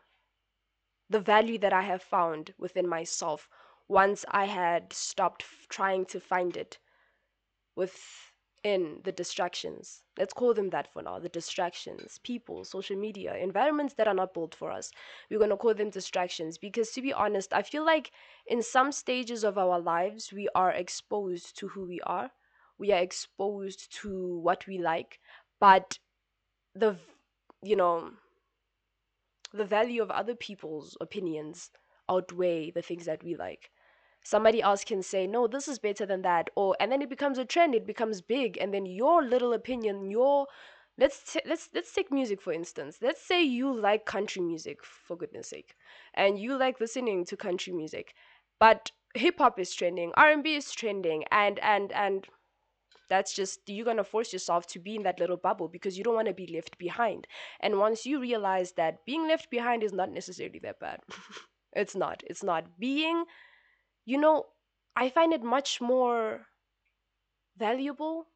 The 1.12 1.20
value 1.20 1.60
that 1.60 1.74
I 1.74 1.84
have 1.84 2.02
found 2.02 2.56
within 2.58 2.88
myself 2.90 3.48
once 3.88 4.26
I 4.32 4.46
had 4.46 4.92
stopped 4.94 5.44
f- 5.44 5.68
trying 5.70 6.06
to 6.08 6.20
find 6.20 6.58
it 6.58 6.80
within 7.76 9.02
the 9.04 9.12
distractions. 9.12 10.02
Let's 10.18 10.34
call 10.34 10.56
them 10.56 10.72
that 10.72 10.92
for 10.92 11.04
now 11.04 11.20
the 11.20 11.30
distractions, 11.30 12.20
people, 12.24 12.64
social 12.64 12.98
media, 12.98 13.36
environments 13.36 13.94
that 13.94 14.08
are 14.08 14.16
not 14.16 14.34
built 14.34 14.56
for 14.56 14.72
us. 14.72 14.90
We're 15.30 15.38
going 15.38 15.52
to 15.52 15.56
call 15.56 15.76
them 15.76 15.92
distractions 15.92 16.58
because, 16.58 16.90
to 16.94 17.02
be 17.04 17.14
honest, 17.14 17.54
I 17.54 17.62
feel 17.62 17.86
like 17.86 18.12
in 18.48 18.64
some 18.64 18.92
stages 18.92 19.44
of 19.44 19.60
our 19.60 19.80
lives, 19.80 20.34
we 20.34 20.50
are 20.56 20.72
exposed 20.72 21.60
to 21.60 21.68
who 21.68 21.86
we 21.86 22.02
are, 22.08 22.32
we 22.80 22.92
are 22.92 23.04
exposed 23.04 23.94
to 24.02 24.40
what 24.40 24.66
we 24.66 24.80
like, 24.80 25.20
but 25.60 26.00
the, 26.74 26.98
you 27.62 27.76
know, 27.76 28.14
the 29.54 29.66
value 29.66 30.02
of 30.02 30.12
other 30.12 30.36
people's 30.36 30.98
opinions 31.02 31.72
outweigh 32.10 32.72
the 32.72 32.82
things 32.82 33.06
that 33.06 33.24
we 33.24 33.36
like. 33.36 33.72
Somebody 34.24 34.62
else 34.62 34.84
can 34.84 35.02
say 35.02 35.26
no 35.28 35.48
this 35.48 35.68
is 35.68 35.80
better 35.80 36.06
than 36.06 36.22
that 36.22 36.50
or 36.56 36.76
and 36.80 36.92
then 36.92 37.02
it 37.02 37.10
becomes 37.10 37.38
a 37.38 37.46
trend 37.46 37.74
it 37.76 37.86
becomes 37.88 38.22
big 38.22 38.58
and 38.58 38.74
then 38.74 38.86
your 38.86 39.24
little 39.24 39.54
opinion 39.54 40.10
your 40.12 40.48
let's 40.98 41.34
t- 41.34 41.42
let's 41.46 41.70
let's 41.74 41.94
take 41.94 42.12
music 42.12 42.42
for 42.42 42.54
instance. 42.54 43.00
Let's 43.02 43.22
say 43.22 43.42
you 43.44 43.74
like 43.74 44.06
country 44.06 44.42
music 44.42 44.84
for 44.84 45.18
goodness 45.18 45.50
sake 45.50 45.76
and 46.14 46.38
you 46.40 46.58
like 46.58 46.80
listening 46.80 47.26
to 47.26 47.38
country 47.38 47.74
music 47.74 48.14
but 48.60 48.92
hip 49.16 49.40
hop 49.40 49.60
is 49.60 49.74
trending 49.74 50.12
r&b 50.16 50.56
is 50.56 50.72
trending 50.72 51.24
and 51.32 51.60
and 51.60 51.92
and 51.92 52.28
that's 53.12 53.36
just 53.36 53.60
you're 53.68 53.86
going 53.86 53.98
to 53.98 54.04
force 54.16 54.34
yourself 54.34 54.66
to 54.68 54.80
be 54.80 54.96
in 54.96 55.04
that 55.04 55.20
little 55.20 55.38
bubble 55.38 55.68
because 55.68 55.98
you 55.98 56.04
don't 56.04 56.16
want 56.16 56.30
to 56.30 56.34
be 56.34 56.48
left 56.48 56.78
behind 56.80 57.28
and 57.60 57.78
once 57.78 58.06
you 58.08 58.20
realize 58.22 58.74
that 58.74 59.06
being 59.06 59.28
left 59.28 59.52
behind 59.52 59.84
is 59.84 59.94
not 59.94 60.10
necessarily 60.12 60.60
that 60.60 60.80
bad 60.80 61.02
it's 61.74 61.96
not 61.96 62.24
it's 62.28 62.44
not 62.44 62.80
being 62.80 63.26
you 64.06 64.18
know, 64.18 64.48
I 64.96 65.10
find 65.10 65.34
it 65.34 65.44
much 65.44 65.82
more 65.82 66.48
valuable 67.58 68.28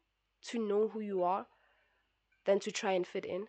to 0.48 0.58
know 0.58 0.88
who 0.88 1.00
you 1.00 1.22
are 1.22 1.46
than 2.44 2.60
to 2.60 2.72
try 2.72 2.92
and 2.92 3.06
fit 3.06 3.24
in. 3.26 3.48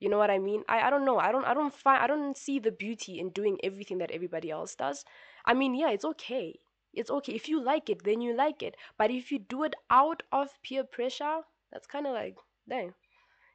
You 0.00 0.08
know 0.08 0.18
what 0.18 0.30
I 0.30 0.38
mean? 0.38 0.64
I, 0.68 0.82
I 0.82 0.90
don't 0.90 1.04
know. 1.04 1.18
I 1.18 1.30
don't 1.32 1.44
I 1.44 1.54
don't 1.54 1.72
find 1.74 2.02
I 2.02 2.06
don't 2.08 2.36
see 2.36 2.58
the 2.58 2.72
beauty 2.72 3.20
in 3.20 3.30
doing 3.30 3.58
everything 3.62 3.98
that 3.98 4.10
everybody 4.10 4.50
else 4.50 4.74
does. 4.74 5.04
I 5.46 5.54
mean, 5.54 5.74
yeah, 5.74 5.90
it's 5.90 6.04
okay. 6.04 6.58
It's 6.92 7.10
okay. 7.10 7.34
If 7.34 7.48
you 7.48 7.60
like 7.62 7.88
it, 7.90 8.04
then 8.04 8.20
you 8.20 8.34
like 8.34 8.62
it. 8.62 8.76
But 8.98 9.10
if 9.10 9.30
you 9.32 9.38
do 9.38 9.64
it 9.64 9.74
out 9.90 10.22
of 10.32 10.60
peer 10.62 10.84
pressure, 10.84 11.42
that's 11.70 11.86
kind 11.86 12.06
of 12.06 12.14
like, 12.14 12.36
dang. 12.68 12.94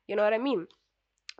You 0.08 0.16
know 0.16 0.24
what 0.24 0.34
I 0.34 0.38
mean? 0.40 0.68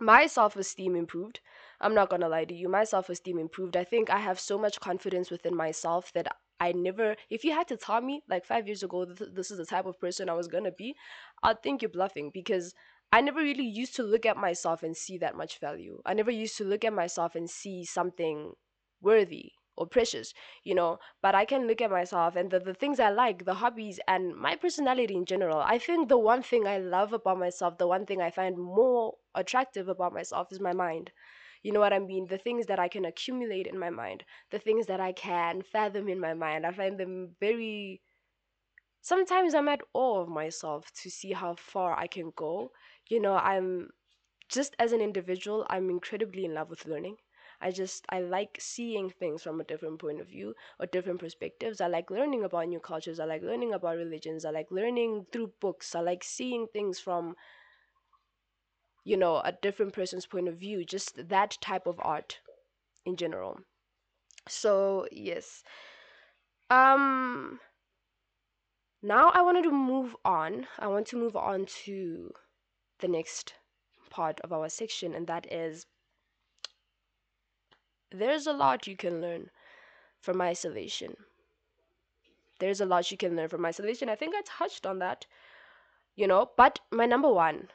My 0.00 0.26
self 0.26 0.56
esteem 0.56 0.96
improved. 0.96 1.38
I'm 1.80 1.94
not 1.94 2.10
gonna 2.10 2.28
lie 2.28 2.44
to 2.46 2.54
you. 2.54 2.68
My 2.68 2.82
self 2.82 3.08
esteem 3.10 3.38
improved. 3.38 3.76
I 3.76 3.84
think 3.84 4.10
I 4.10 4.18
have 4.18 4.40
so 4.40 4.58
much 4.58 4.80
confidence 4.80 5.30
within 5.30 5.54
myself 5.54 6.12
that 6.14 6.26
I 6.58 6.72
never, 6.72 7.14
if 7.30 7.44
you 7.44 7.52
had 7.52 7.68
to 7.68 7.76
tell 7.76 8.00
me 8.00 8.24
like 8.28 8.44
five 8.44 8.66
years 8.66 8.82
ago, 8.82 9.04
th- 9.04 9.30
this 9.34 9.52
is 9.52 9.58
the 9.58 9.66
type 9.66 9.86
of 9.86 10.00
person 10.00 10.28
I 10.28 10.34
was 10.34 10.48
gonna 10.48 10.72
be, 10.72 10.96
I'd 11.44 11.62
think 11.62 11.82
you're 11.82 11.90
bluffing 11.90 12.30
because 12.34 12.74
I 13.12 13.20
never 13.20 13.40
really 13.40 13.64
used 13.66 13.94
to 13.96 14.02
look 14.02 14.26
at 14.26 14.36
myself 14.36 14.82
and 14.82 14.96
see 14.96 15.16
that 15.18 15.36
much 15.36 15.58
value. 15.60 16.02
I 16.04 16.14
never 16.14 16.30
used 16.32 16.56
to 16.58 16.64
look 16.64 16.84
at 16.84 16.92
myself 16.92 17.34
and 17.36 17.48
see 17.48 17.84
something 17.84 18.54
worthy 19.00 19.52
or 19.78 19.86
precious, 19.86 20.34
you 20.64 20.74
know. 20.74 20.98
But 21.22 21.34
I 21.34 21.46
can 21.46 21.66
look 21.66 21.80
at 21.80 21.90
myself 21.90 22.36
and 22.36 22.50
the, 22.50 22.60
the 22.60 22.74
things 22.74 23.00
I 23.00 23.10
like, 23.10 23.44
the 23.46 23.54
hobbies, 23.54 24.00
and 24.06 24.36
my 24.36 24.56
personality 24.56 25.14
in 25.14 25.24
general. 25.24 25.58
I 25.60 25.78
think 25.78 26.08
the 26.08 26.18
one 26.18 26.42
thing 26.42 26.66
I 26.66 26.78
love 26.78 27.12
about 27.14 27.38
myself, 27.38 27.78
the 27.78 27.86
one 27.86 28.04
thing 28.06 28.20
I 28.20 28.30
find 28.30 28.58
more 28.58 29.14
attractive 29.34 29.88
about 29.88 30.12
myself 30.12 30.52
is 30.52 30.60
my 30.60 30.72
mind. 30.74 31.12
You 31.62 31.72
know 31.72 31.80
what 31.80 31.92
I 31.92 31.98
mean? 32.00 32.26
The 32.26 32.38
things 32.38 32.66
that 32.66 32.78
I 32.78 32.88
can 32.88 33.04
accumulate 33.04 33.66
in 33.66 33.78
my 33.78 33.90
mind, 33.90 34.24
the 34.50 34.58
things 34.58 34.86
that 34.86 35.00
I 35.00 35.12
can 35.12 35.62
fathom 35.62 36.08
in 36.08 36.20
my 36.20 36.34
mind. 36.34 36.66
I 36.66 36.72
find 36.72 36.98
them 36.98 37.36
very. 37.40 38.02
Sometimes 39.00 39.54
I'm 39.54 39.66
at 39.68 39.82
awe 39.92 40.20
of 40.20 40.28
myself 40.28 40.92
to 41.02 41.10
see 41.10 41.32
how 41.32 41.56
far 41.56 41.98
I 41.98 42.06
can 42.06 42.30
go. 42.36 42.70
You 43.08 43.18
know, 43.20 43.34
I'm 43.34 43.90
just 44.48 44.76
as 44.78 44.92
an 44.92 45.00
individual, 45.00 45.66
I'm 45.70 45.90
incredibly 45.90 46.44
in 46.44 46.54
love 46.54 46.70
with 46.70 46.86
learning. 46.86 47.18
I 47.60 47.70
just 47.70 48.06
I 48.08 48.20
like 48.20 48.58
seeing 48.60 49.10
things 49.10 49.42
from 49.42 49.60
a 49.60 49.64
different 49.64 49.98
point 49.98 50.20
of 50.20 50.28
view 50.28 50.54
or 50.78 50.86
different 50.86 51.20
perspectives. 51.20 51.80
I 51.80 51.88
like 51.88 52.10
learning 52.10 52.44
about 52.44 52.68
new 52.68 52.80
cultures. 52.80 53.18
I 53.18 53.24
like 53.24 53.42
learning 53.42 53.74
about 53.74 53.96
religions. 53.96 54.44
I 54.44 54.50
like 54.50 54.70
learning 54.70 55.26
through 55.32 55.52
books. 55.60 55.94
I 55.94 56.00
like 56.00 56.22
seeing 56.22 56.66
things 56.68 57.00
from, 57.00 57.36
you 59.04 59.16
know, 59.16 59.38
a 59.38 59.52
different 59.52 59.92
person's 59.92 60.26
point 60.26 60.48
of 60.48 60.56
view. 60.56 60.84
Just 60.84 61.28
that 61.28 61.58
type 61.60 61.86
of 61.86 61.98
art 62.00 62.38
in 63.04 63.16
general. 63.16 63.60
So, 64.48 65.08
yes. 65.10 65.64
Um 66.70 67.60
now 69.02 69.30
I 69.30 69.42
wanted 69.42 69.62
to 69.64 69.72
move 69.72 70.14
on. 70.24 70.66
I 70.78 70.86
want 70.88 71.06
to 71.08 71.16
move 71.16 71.36
on 71.36 71.66
to 71.84 72.32
the 73.00 73.08
next 73.08 73.54
part 74.10 74.40
of 74.40 74.52
our 74.52 74.68
section 74.68 75.14
and 75.14 75.26
that 75.26 75.52
is 75.52 75.86
there's 78.10 78.46
a 78.46 78.52
lot 78.52 78.86
you 78.86 78.96
can 78.96 79.20
learn 79.20 79.50
from 80.20 80.40
isolation. 80.40 81.16
There's 82.58 82.80
a 82.80 82.86
lot 82.86 83.10
you 83.10 83.16
can 83.16 83.36
learn 83.36 83.48
from 83.48 83.64
isolation. 83.64 84.08
I 84.08 84.16
think 84.16 84.34
I 84.34 84.42
touched 84.44 84.86
on 84.86 84.98
that, 84.98 85.26
you 86.16 86.26
know, 86.26 86.50
but 86.56 86.80
my 86.90 87.06
number 87.06 87.32
one, 87.32 87.68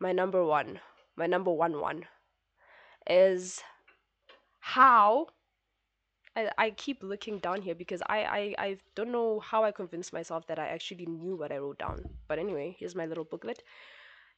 my 0.00 0.12
number 0.12 0.44
one, 0.44 0.80
my 1.16 1.26
number 1.26 1.52
one 1.52 1.80
one 1.80 2.04
is 3.08 3.62
how 4.60 5.28
I, 6.36 6.50
I 6.58 6.70
keep 6.70 7.02
looking 7.02 7.38
down 7.38 7.62
here 7.62 7.74
because 7.74 8.02
I, 8.06 8.18
I, 8.24 8.54
I 8.58 8.78
don't 8.94 9.12
know 9.12 9.40
how 9.40 9.64
I 9.64 9.72
convinced 9.72 10.12
myself 10.12 10.46
that 10.48 10.58
I 10.58 10.68
actually 10.68 11.06
knew 11.06 11.36
what 11.36 11.52
I 11.52 11.58
wrote 11.58 11.78
down. 11.78 12.04
But 12.26 12.38
anyway, 12.38 12.76
here's 12.78 12.94
my 12.94 13.06
little 13.06 13.24
booklet. 13.24 13.62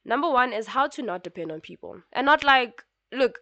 Number 0.05 0.29
one 0.29 0.53
is 0.53 0.67
how 0.67 0.87
to 0.87 1.01
not 1.01 1.23
depend 1.23 1.51
on 1.51 1.61
people. 1.61 2.01
And 2.13 2.25
not 2.25 2.43
like, 2.43 2.83
look, 3.11 3.39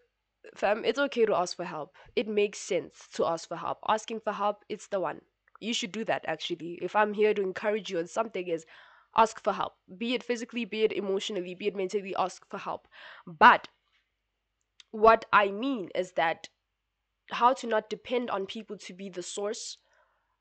fam, 0.56 0.86
it's 0.86 1.00
okay 1.00 1.26
to 1.26 1.36
ask 1.36 1.56
for 1.56 1.66
help. 1.66 1.96
It 2.16 2.28
makes 2.28 2.60
sense 2.60 3.08
to 3.14 3.26
ask 3.26 3.48
for 3.48 3.58
help. 3.58 3.80
Asking 3.88 4.20
for 4.20 4.34
help, 4.34 4.64
it's 4.70 4.88
the 4.88 5.00
one. 5.00 5.22
You 5.60 5.74
should 5.74 5.92
do 5.92 6.06
that 6.06 6.24
actually. 6.28 6.80
If 6.82 6.96
I'm 6.96 7.14
here 7.14 7.34
to 7.34 7.42
encourage 7.42 7.90
you 7.90 8.00
on 8.00 8.08
something 8.08 8.48
is 8.48 8.66
ask 9.16 9.44
for 9.44 9.54
help. 9.54 9.74
Be 9.98 10.14
it 10.14 10.24
physically, 10.24 10.66
be 10.66 10.84
it 10.84 10.94
emotionally, 10.94 11.56
be 11.56 11.68
it 11.68 11.76
mentally, 11.76 12.16
ask 12.16 12.48
for 12.50 12.58
help. 12.58 12.88
But 13.26 13.68
what 14.92 15.26
I 15.34 15.52
mean 15.52 15.90
is 15.96 16.14
that 16.14 16.50
how 17.32 17.54
to 17.54 17.68
not 17.68 17.90
depend 17.90 18.30
on 18.30 18.46
people 18.46 18.78
to 18.78 18.94
be 18.94 19.10
the 19.10 19.24
source 19.24 19.78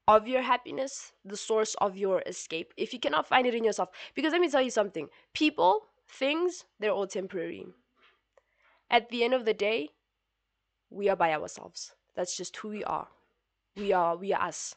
of 0.07 0.26
your 0.26 0.43
happiness, 0.43 1.12
the 1.25 1.37
source 1.37 1.75
of 1.83 1.97
your 1.97 2.23
escape. 2.26 2.73
If 2.76 2.93
you 2.93 2.99
cannot 2.99 3.28
find 3.28 3.47
it 3.47 3.55
in 3.55 3.64
yourself, 3.64 3.90
because 4.14 4.33
let 4.33 4.40
me 4.40 4.49
tell 4.49 4.62
you 4.62 4.71
something 4.71 5.09
people, 5.35 5.88
things, 6.09 6.64
they're 6.81 6.93
all 6.93 7.07
temporary. 7.07 7.67
At 8.90 9.09
the 9.11 9.25
end 9.25 9.35
of 9.35 9.45
the 9.45 9.54
day, 9.54 9.90
we 10.90 11.09
are 11.09 11.16
by 11.16 11.33
ourselves. 11.33 11.92
That's 12.14 12.37
just 12.37 12.57
who 12.57 12.68
we 12.68 12.85
are. 12.85 13.09
We 13.76 13.92
are, 13.92 14.16
we 14.16 14.33
are 14.33 14.42
us. 14.42 14.75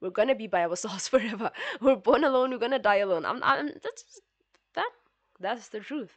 We're 0.00 0.10
gonna 0.10 0.34
be 0.34 0.46
by 0.46 0.64
ourselves 0.64 1.08
forever. 1.12 1.50
We're 1.80 1.96
born 1.96 2.24
alone. 2.24 2.50
We're 2.50 2.58
gonna 2.58 2.78
die 2.78 2.96
alone. 2.96 3.24
I'm, 3.26 3.42
I'm 3.42 3.68
that's 3.82 4.20
that. 4.74 4.90
That's 5.38 5.68
the 5.68 5.80
truth. 5.80 6.16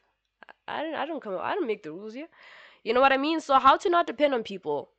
I, 0.68 0.80
I 0.80 0.84
don't, 0.84 0.96
I 0.96 1.06
don't 1.06 1.22
come. 1.22 1.38
I 1.40 1.54
don't 1.54 1.68
make 1.68 1.84
the 1.84 1.92
rules 1.92 2.14
here. 2.14 2.28
You 2.84 2.94
know 2.94 3.02
what 3.02 3.12
I 3.14 3.18
mean? 3.18 3.42
So 3.42 3.60
how 3.60 3.78
to 3.78 3.90
not 3.90 4.08
depend 4.08 4.34
on 4.34 4.44
people 4.44 4.90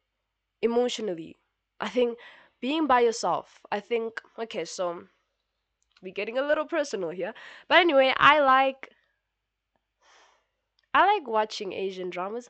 emotionally? 0.63 1.37
I 1.81 1.89
think 1.89 2.19
being 2.61 2.87
by 2.87 3.01
yourself. 3.01 3.61
I 3.71 3.81
think 3.81 4.21
okay. 4.39 4.65
So 4.65 5.05
we're 6.03 6.13
getting 6.13 6.39
a 6.39 6.47
little 6.47 6.67
personal 6.67 7.11
here, 7.11 7.33
but 7.69 7.79
anyway, 7.79 8.13
I 8.19 8.41
like 8.41 8.91
I 10.95 11.05
like 11.07 11.27
watching 11.27 11.73
Asian 11.73 12.09
dramas. 12.09 12.49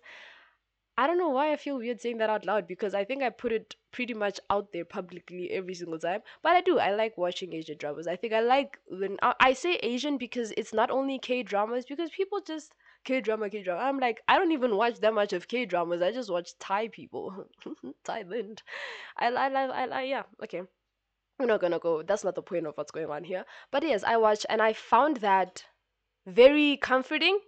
I 0.97 1.09
don't 1.09 1.19
know 1.19 1.31
why 1.31 1.51
I 1.53 1.57
feel 1.57 1.79
weird 1.79 2.01
saying 2.01 2.19
that 2.19 2.31
out 2.31 2.45
loud 2.45 2.69
because 2.69 2.95
I 2.95 3.05
think 3.05 3.23
I 3.23 3.31
put 3.31 3.51
it 3.51 3.75
pretty 3.91 4.15
much 4.15 4.39
out 4.49 4.73
there 4.73 4.85
publicly 4.85 5.51
every 5.51 5.75
single 5.75 5.99
time. 5.99 6.21
But 6.43 6.53
I 6.53 6.61
do. 6.61 6.79
I 6.79 6.95
like 6.95 7.19
watching 7.19 7.53
Asian 7.53 7.79
dramas. 7.79 8.07
I 8.07 8.15
think 8.15 8.33
I 8.33 8.41
like 8.41 8.79
when 8.87 9.17
I 9.23 9.55
say 9.55 9.75
Asian 9.77 10.19
because 10.19 10.53
it's 10.57 10.73
not 10.73 10.93
only 10.93 11.19
K 11.19 11.43
dramas 11.43 11.85
because 11.85 12.11
people 12.11 12.41
just 12.47 12.75
K 13.05 13.21
drama, 13.21 13.51
K 13.51 13.65
drama. 13.65 13.81
I'm 13.83 13.99
like, 13.99 14.21
I 14.29 14.39
don't 14.39 14.53
even 14.53 14.77
watch 14.77 15.01
that 15.01 15.15
much 15.15 15.33
of 15.33 15.49
K 15.49 15.65
dramas. 15.65 16.01
I 16.01 16.13
just 16.13 16.31
watch 16.31 16.57
Thai 16.61 16.89
people, 16.89 17.47
Thailand. 18.05 18.61
I, 19.19 19.29
I, 19.29 19.49
I, 19.49 19.65
I, 19.65 19.85
I, 19.87 20.03
yeah, 20.03 20.23
okay. 20.45 20.63
We're 21.41 21.47
not 21.47 21.61
gonna 21.61 21.81
go. 21.81 22.03
That's 22.03 22.23
not 22.23 22.37
the 22.37 22.43
point 22.43 22.67
of 22.67 22.77
what's 22.77 22.93
going 22.93 23.11
on 23.11 23.25
here. 23.25 23.45
But 23.73 23.83
yes, 23.83 24.05
I 24.05 24.17
watch 24.19 24.47
and 24.49 24.63
I 24.63 24.75
found 24.75 25.17
that 25.19 25.65
very 26.25 26.77
comforting 26.77 27.41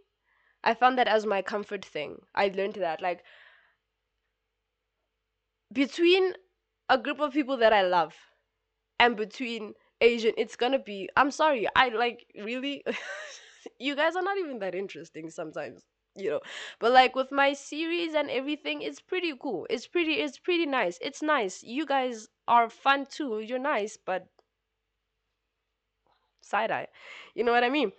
I 0.67 0.75
found 0.75 0.99
that 0.99 1.09
as 1.09 1.25
my 1.25 1.43
comfort 1.43 1.85
thing. 1.85 2.19
I 2.35 2.49
learned 2.49 2.75
that 2.75 3.01
like 3.01 3.25
between 5.73 6.35
a 6.89 6.99
group 6.99 7.21
of 7.21 7.33
people 7.33 7.57
that 7.59 7.73
I 7.73 7.83
love 7.83 8.15
and 8.99 9.17
between 9.17 9.75
Asian, 10.01 10.33
it's 10.37 10.57
gonna 10.57 10.79
be. 10.79 11.09
I'm 11.17 11.31
sorry. 11.31 11.67
I 11.77 11.89
like 11.91 12.27
really. 12.37 12.85
you 13.79 13.97
guys 13.97 14.17
are 14.17 14.23
not 14.23 14.39
even 14.39 14.59
that 14.61 14.75
interesting 14.75 15.31
sometimes, 15.31 15.85
you 16.17 16.31
know. 16.31 16.41
But 16.81 16.93
like 16.93 17.15
with 17.17 17.33
my 17.33 17.53
series 17.55 18.15
and 18.15 18.31
everything, 18.31 18.83
it's 18.83 19.01
pretty 19.01 19.33
cool. 19.41 19.67
It's 19.71 19.87
pretty. 19.87 20.15
It's 20.15 20.39
pretty 20.39 20.67
nice. 20.67 20.99
It's 21.01 21.23
nice. 21.23 21.63
You 21.63 21.87
guys 21.87 22.29
are 22.49 22.69
fun 22.71 23.07
too. 23.11 23.41
You're 23.41 23.59
nice, 23.59 23.97
but 24.05 24.27
side 26.43 26.71
eye. 26.71 26.89
You 27.35 27.45
know 27.45 27.53
what 27.53 27.65
I 27.65 27.71
mean? 27.71 27.93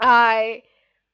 I, 0.00 0.62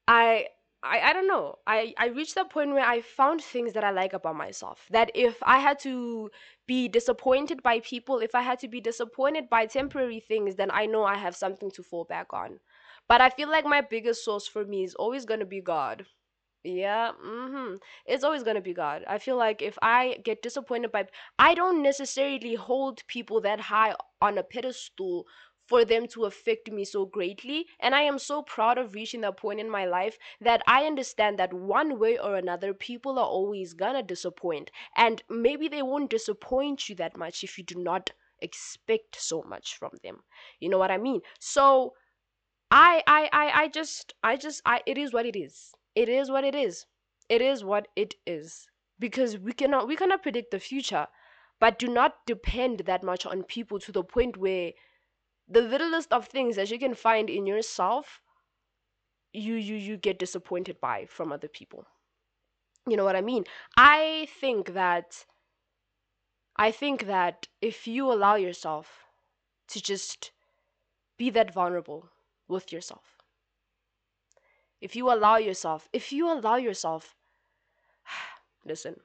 I. 0.08 0.48
I, 0.82 1.00
I 1.00 1.12
don't 1.12 1.26
know. 1.26 1.56
I, 1.66 1.92
I 1.98 2.06
reached 2.08 2.36
that 2.36 2.50
point 2.50 2.70
where 2.70 2.84
I 2.84 3.00
found 3.00 3.42
things 3.42 3.72
that 3.72 3.82
I 3.84 3.90
like 3.90 4.12
about 4.12 4.36
myself. 4.36 4.86
That 4.90 5.10
if 5.14 5.36
I 5.42 5.58
had 5.58 5.78
to 5.80 6.30
be 6.66 6.88
disappointed 6.88 7.62
by 7.62 7.80
people, 7.80 8.18
if 8.20 8.34
I 8.34 8.42
had 8.42 8.60
to 8.60 8.68
be 8.68 8.80
disappointed 8.80 9.48
by 9.50 9.66
temporary 9.66 10.20
things, 10.20 10.54
then 10.54 10.70
I 10.70 10.86
know 10.86 11.04
I 11.04 11.16
have 11.16 11.34
something 11.36 11.70
to 11.72 11.82
fall 11.82 12.04
back 12.04 12.32
on. 12.32 12.60
But 13.08 13.20
I 13.20 13.30
feel 13.30 13.50
like 13.50 13.64
my 13.64 13.80
biggest 13.80 14.24
source 14.24 14.46
for 14.46 14.64
me 14.64 14.84
is 14.84 14.94
always 14.94 15.24
going 15.24 15.40
to 15.40 15.46
be 15.46 15.60
God. 15.60 16.06
Yeah, 16.64 17.12
mm-hmm. 17.24 17.76
It's 18.04 18.24
always 18.24 18.42
gonna 18.42 18.60
be 18.60 18.74
God. 18.74 19.04
I 19.08 19.18
feel 19.18 19.36
like 19.36 19.62
if 19.62 19.78
I 19.80 20.20
get 20.24 20.42
disappointed 20.42 20.92
by, 20.92 21.06
I 21.38 21.54
don't 21.54 21.82
necessarily 21.82 22.54
hold 22.56 23.06
people 23.06 23.40
that 23.42 23.60
high 23.60 23.94
on 24.20 24.36
a 24.38 24.42
pedestal 24.42 25.26
for 25.68 25.84
them 25.84 26.08
to 26.08 26.24
affect 26.24 26.72
me 26.72 26.84
so 26.84 27.04
greatly. 27.06 27.66
And 27.78 27.94
I 27.94 28.02
am 28.02 28.18
so 28.18 28.42
proud 28.42 28.78
of 28.78 28.94
reaching 28.94 29.20
that 29.20 29.36
point 29.36 29.60
in 29.60 29.70
my 29.70 29.84
life 29.84 30.18
that 30.40 30.62
I 30.66 30.86
understand 30.86 31.38
that 31.38 31.52
one 31.52 31.98
way 31.98 32.18
or 32.18 32.34
another, 32.36 32.74
people 32.74 33.18
are 33.18 33.26
always 33.26 33.74
gonna 33.74 34.02
disappoint. 34.02 34.70
And 34.96 35.22
maybe 35.28 35.68
they 35.68 35.82
won't 35.82 36.10
disappoint 36.10 36.88
you 36.88 36.94
that 36.96 37.16
much 37.16 37.44
if 37.44 37.58
you 37.58 37.64
do 37.64 37.78
not 37.78 38.10
expect 38.40 39.16
so 39.20 39.42
much 39.42 39.76
from 39.76 39.92
them. 40.02 40.24
You 40.58 40.68
know 40.70 40.78
what 40.78 40.90
I 40.90 40.98
mean? 40.98 41.20
So 41.38 41.94
I 42.70 43.02
I 43.06 43.28
I 43.32 43.62
I 43.64 43.68
just 43.68 44.14
I 44.22 44.36
just 44.36 44.62
I 44.64 44.82
it 44.86 44.96
is 44.96 45.12
what 45.12 45.26
it 45.26 45.36
is. 45.36 45.74
It 45.94 46.08
is 46.08 46.30
what 46.30 46.44
it 46.44 46.54
is. 46.54 46.86
It 47.28 47.42
is 47.42 47.62
what 47.64 47.88
it 47.94 48.14
is. 48.26 48.68
Because 48.98 49.36
we 49.38 49.52
cannot 49.52 49.86
we 49.86 49.96
cannot 49.96 50.22
predict 50.22 50.50
the 50.50 50.58
future, 50.60 51.08
but 51.60 51.78
do 51.78 51.88
not 51.88 52.24
depend 52.26 52.80
that 52.80 53.02
much 53.02 53.26
on 53.26 53.42
people 53.42 53.78
to 53.80 53.92
the 53.92 54.02
point 54.02 54.38
where 54.38 54.72
the 55.48 55.60
littlest 55.62 56.12
of 56.12 56.26
things 56.26 56.56
that 56.56 56.70
you 56.70 56.78
can 56.78 56.94
find 56.94 57.30
in 57.30 57.46
yourself 57.46 58.20
you 59.32 59.54
you 59.54 59.76
you 59.76 59.96
get 59.96 60.18
disappointed 60.18 60.80
by 60.80 61.06
from 61.06 61.32
other 61.32 61.48
people. 61.48 61.86
You 62.86 62.96
know 62.96 63.04
what 63.04 63.16
I 63.16 63.20
mean? 63.20 63.44
I 63.76 64.28
think 64.40 64.72
that 64.74 65.24
I 66.56 66.70
think 66.70 67.06
that 67.06 67.46
if 67.60 67.86
you 67.86 68.10
allow 68.12 68.34
yourself 68.34 69.04
to 69.68 69.80
just 69.82 70.32
be 71.16 71.30
that 71.30 71.52
vulnerable 71.52 72.08
with 72.48 72.72
yourself 72.72 73.18
if 74.80 74.94
you 74.96 75.10
allow 75.12 75.36
yourself 75.36 75.88
if 75.92 76.12
you 76.12 76.30
allow 76.32 76.56
yourself 76.56 77.14
listen 78.64 79.00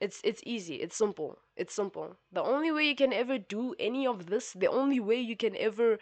it's 0.00 0.20
it's 0.24 0.42
easy 0.44 0.76
it's 0.76 0.96
simple 0.96 1.38
it's 1.56 1.74
simple 1.74 2.16
the 2.32 2.42
only 2.42 2.70
way 2.70 2.84
you 2.86 2.94
can 2.96 3.12
ever 3.12 3.38
do 3.38 3.74
any 3.78 4.06
of 4.06 4.26
this 4.26 4.52
the 4.52 4.66
only 4.66 5.00
way 5.00 5.16
you 5.18 5.36
can 5.36 5.56
ever 5.56 5.98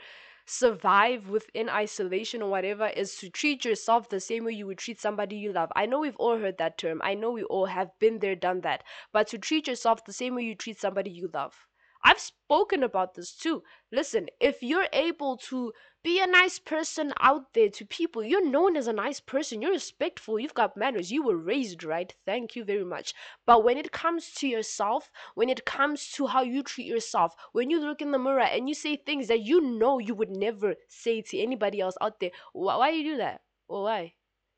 survive 0.47 1.29
within 1.29 1.69
isolation 1.69 2.43
or 2.43 2.51
whatever 2.51 2.87
is 2.89 3.17
to 3.17 3.31
treat 3.31 3.65
yourself 3.65 4.09
the 4.09 4.21
same 4.21 4.45
way 4.45 4.53
you 4.53 4.67
would 4.67 4.79
treat 4.79 5.01
somebody 5.01 5.37
you 5.37 5.53
love. 5.53 5.71
I 5.75 5.87
know 5.87 6.01
we've 6.01 6.17
all 6.17 6.39
heard 6.39 6.59
that 6.59 6.77
term. 6.77 7.01
I 7.03 7.15
know 7.15 7.31
we 7.31 7.45
all 7.45 7.67
have 7.67 7.99
been 7.99 8.19
there, 8.19 8.37
done 8.37 8.61
that. 8.61 8.85
But 9.13 9.27
to 9.29 9.39
treat 9.39 9.67
yourself 9.67 10.05
the 10.05 10.13
same 10.13 10.35
way 10.35 10.43
you 10.43 10.55
treat 10.55 10.79
somebody 10.79 11.11
you 11.11 11.31
love. 11.33 11.55
I've 12.04 12.20
spoken 12.20 12.82
about 12.82 13.14
this 13.14 13.34
too. 13.34 13.62
Listen, 13.90 14.28
if 14.38 14.62
you're 14.62 14.88
able 14.92 15.38
to 15.49 15.73
be 16.02 16.20
a 16.20 16.26
nice 16.26 16.58
person 16.58 17.14
out 17.19 17.54
there 17.54 17.71
to 17.71 17.86
people, 17.86 18.23
you're 18.23 18.47
known 18.47 18.76
as 18.76 18.86
a 18.86 18.93
nice 18.93 19.21
person, 19.21 19.62
you're 19.62 19.73
respectful, 19.73 20.38
you've 20.38 20.52
got 20.52 20.76
manners, 20.76 21.10
you 21.10 21.23
were 21.23 21.36
raised 21.36 21.82
right. 21.82 22.14
Thank 22.26 22.54
you 22.54 22.62
very 22.62 22.84
much. 22.84 23.14
But 23.47 23.64
when 23.64 23.78
it 23.78 23.90
comes 23.90 24.32
to 24.34 24.47
yourself, 24.47 25.10
when 25.34 25.49
it 25.49 25.64
comes 25.64 26.10
to 26.12 26.26
how 26.26 26.43
you 26.43 26.62
treat 26.62 26.86
yourself, 26.86 27.34
when 27.52 27.71
you 27.71 27.80
look 27.80 28.02
in 28.02 28.12
the 28.12 28.19
mirror 28.19 28.40
and 28.40 28.69
you 28.69 28.75
say 28.75 28.97
things 28.97 29.28
that 29.28 29.40
you 29.40 29.62
know 29.62 29.99
you 29.99 30.14
would 30.14 30.30
never 30.30 30.75
say 30.88 31.23
to 31.23 31.38
anybody 31.38 31.80
else 31.80 31.97
out 32.02 32.21
there, 32.21 32.32
why, 32.52 32.76
why 32.76 32.90
do 32.90 32.99
you 32.99 33.12
do 33.12 33.17
that? 33.17 33.40
Why? 33.67 34.12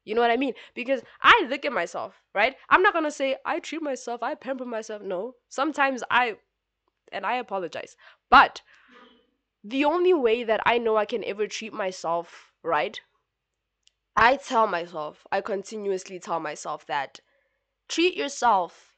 You 0.04 0.14
know 0.14 0.20
what 0.20 0.30
I 0.30 0.36
mean? 0.36 0.54
Because 0.74 1.02
I 1.22 1.46
look 1.48 1.64
at 1.64 1.72
myself, 1.72 2.20
right? 2.34 2.56
I'm 2.70 2.82
not 2.82 2.92
gonna 2.94 3.10
say 3.10 3.36
I 3.44 3.58
treat 3.60 3.82
myself, 3.82 4.22
I 4.22 4.34
pamper 4.34 4.64
myself. 4.64 5.02
No. 5.02 5.34
Sometimes 5.48 6.02
I 6.10 6.36
and 7.12 7.26
I 7.26 7.36
apologize. 7.36 7.96
But 8.30 8.62
the 9.64 9.84
only 9.84 10.14
way 10.14 10.44
that 10.44 10.60
I 10.64 10.78
know 10.78 10.96
I 10.96 11.06
can 11.06 11.24
ever 11.24 11.46
treat 11.46 11.72
myself 11.72 12.52
right, 12.62 13.00
I 14.16 14.36
tell 14.36 14.66
myself, 14.66 15.26
I 15.30 15.40
continuously 15.40 16.18
tell 16.18 16.40
myself 16.40 16.86
that 16.86 17.20
treat 17.88 18.16
yourself 18.16 18.96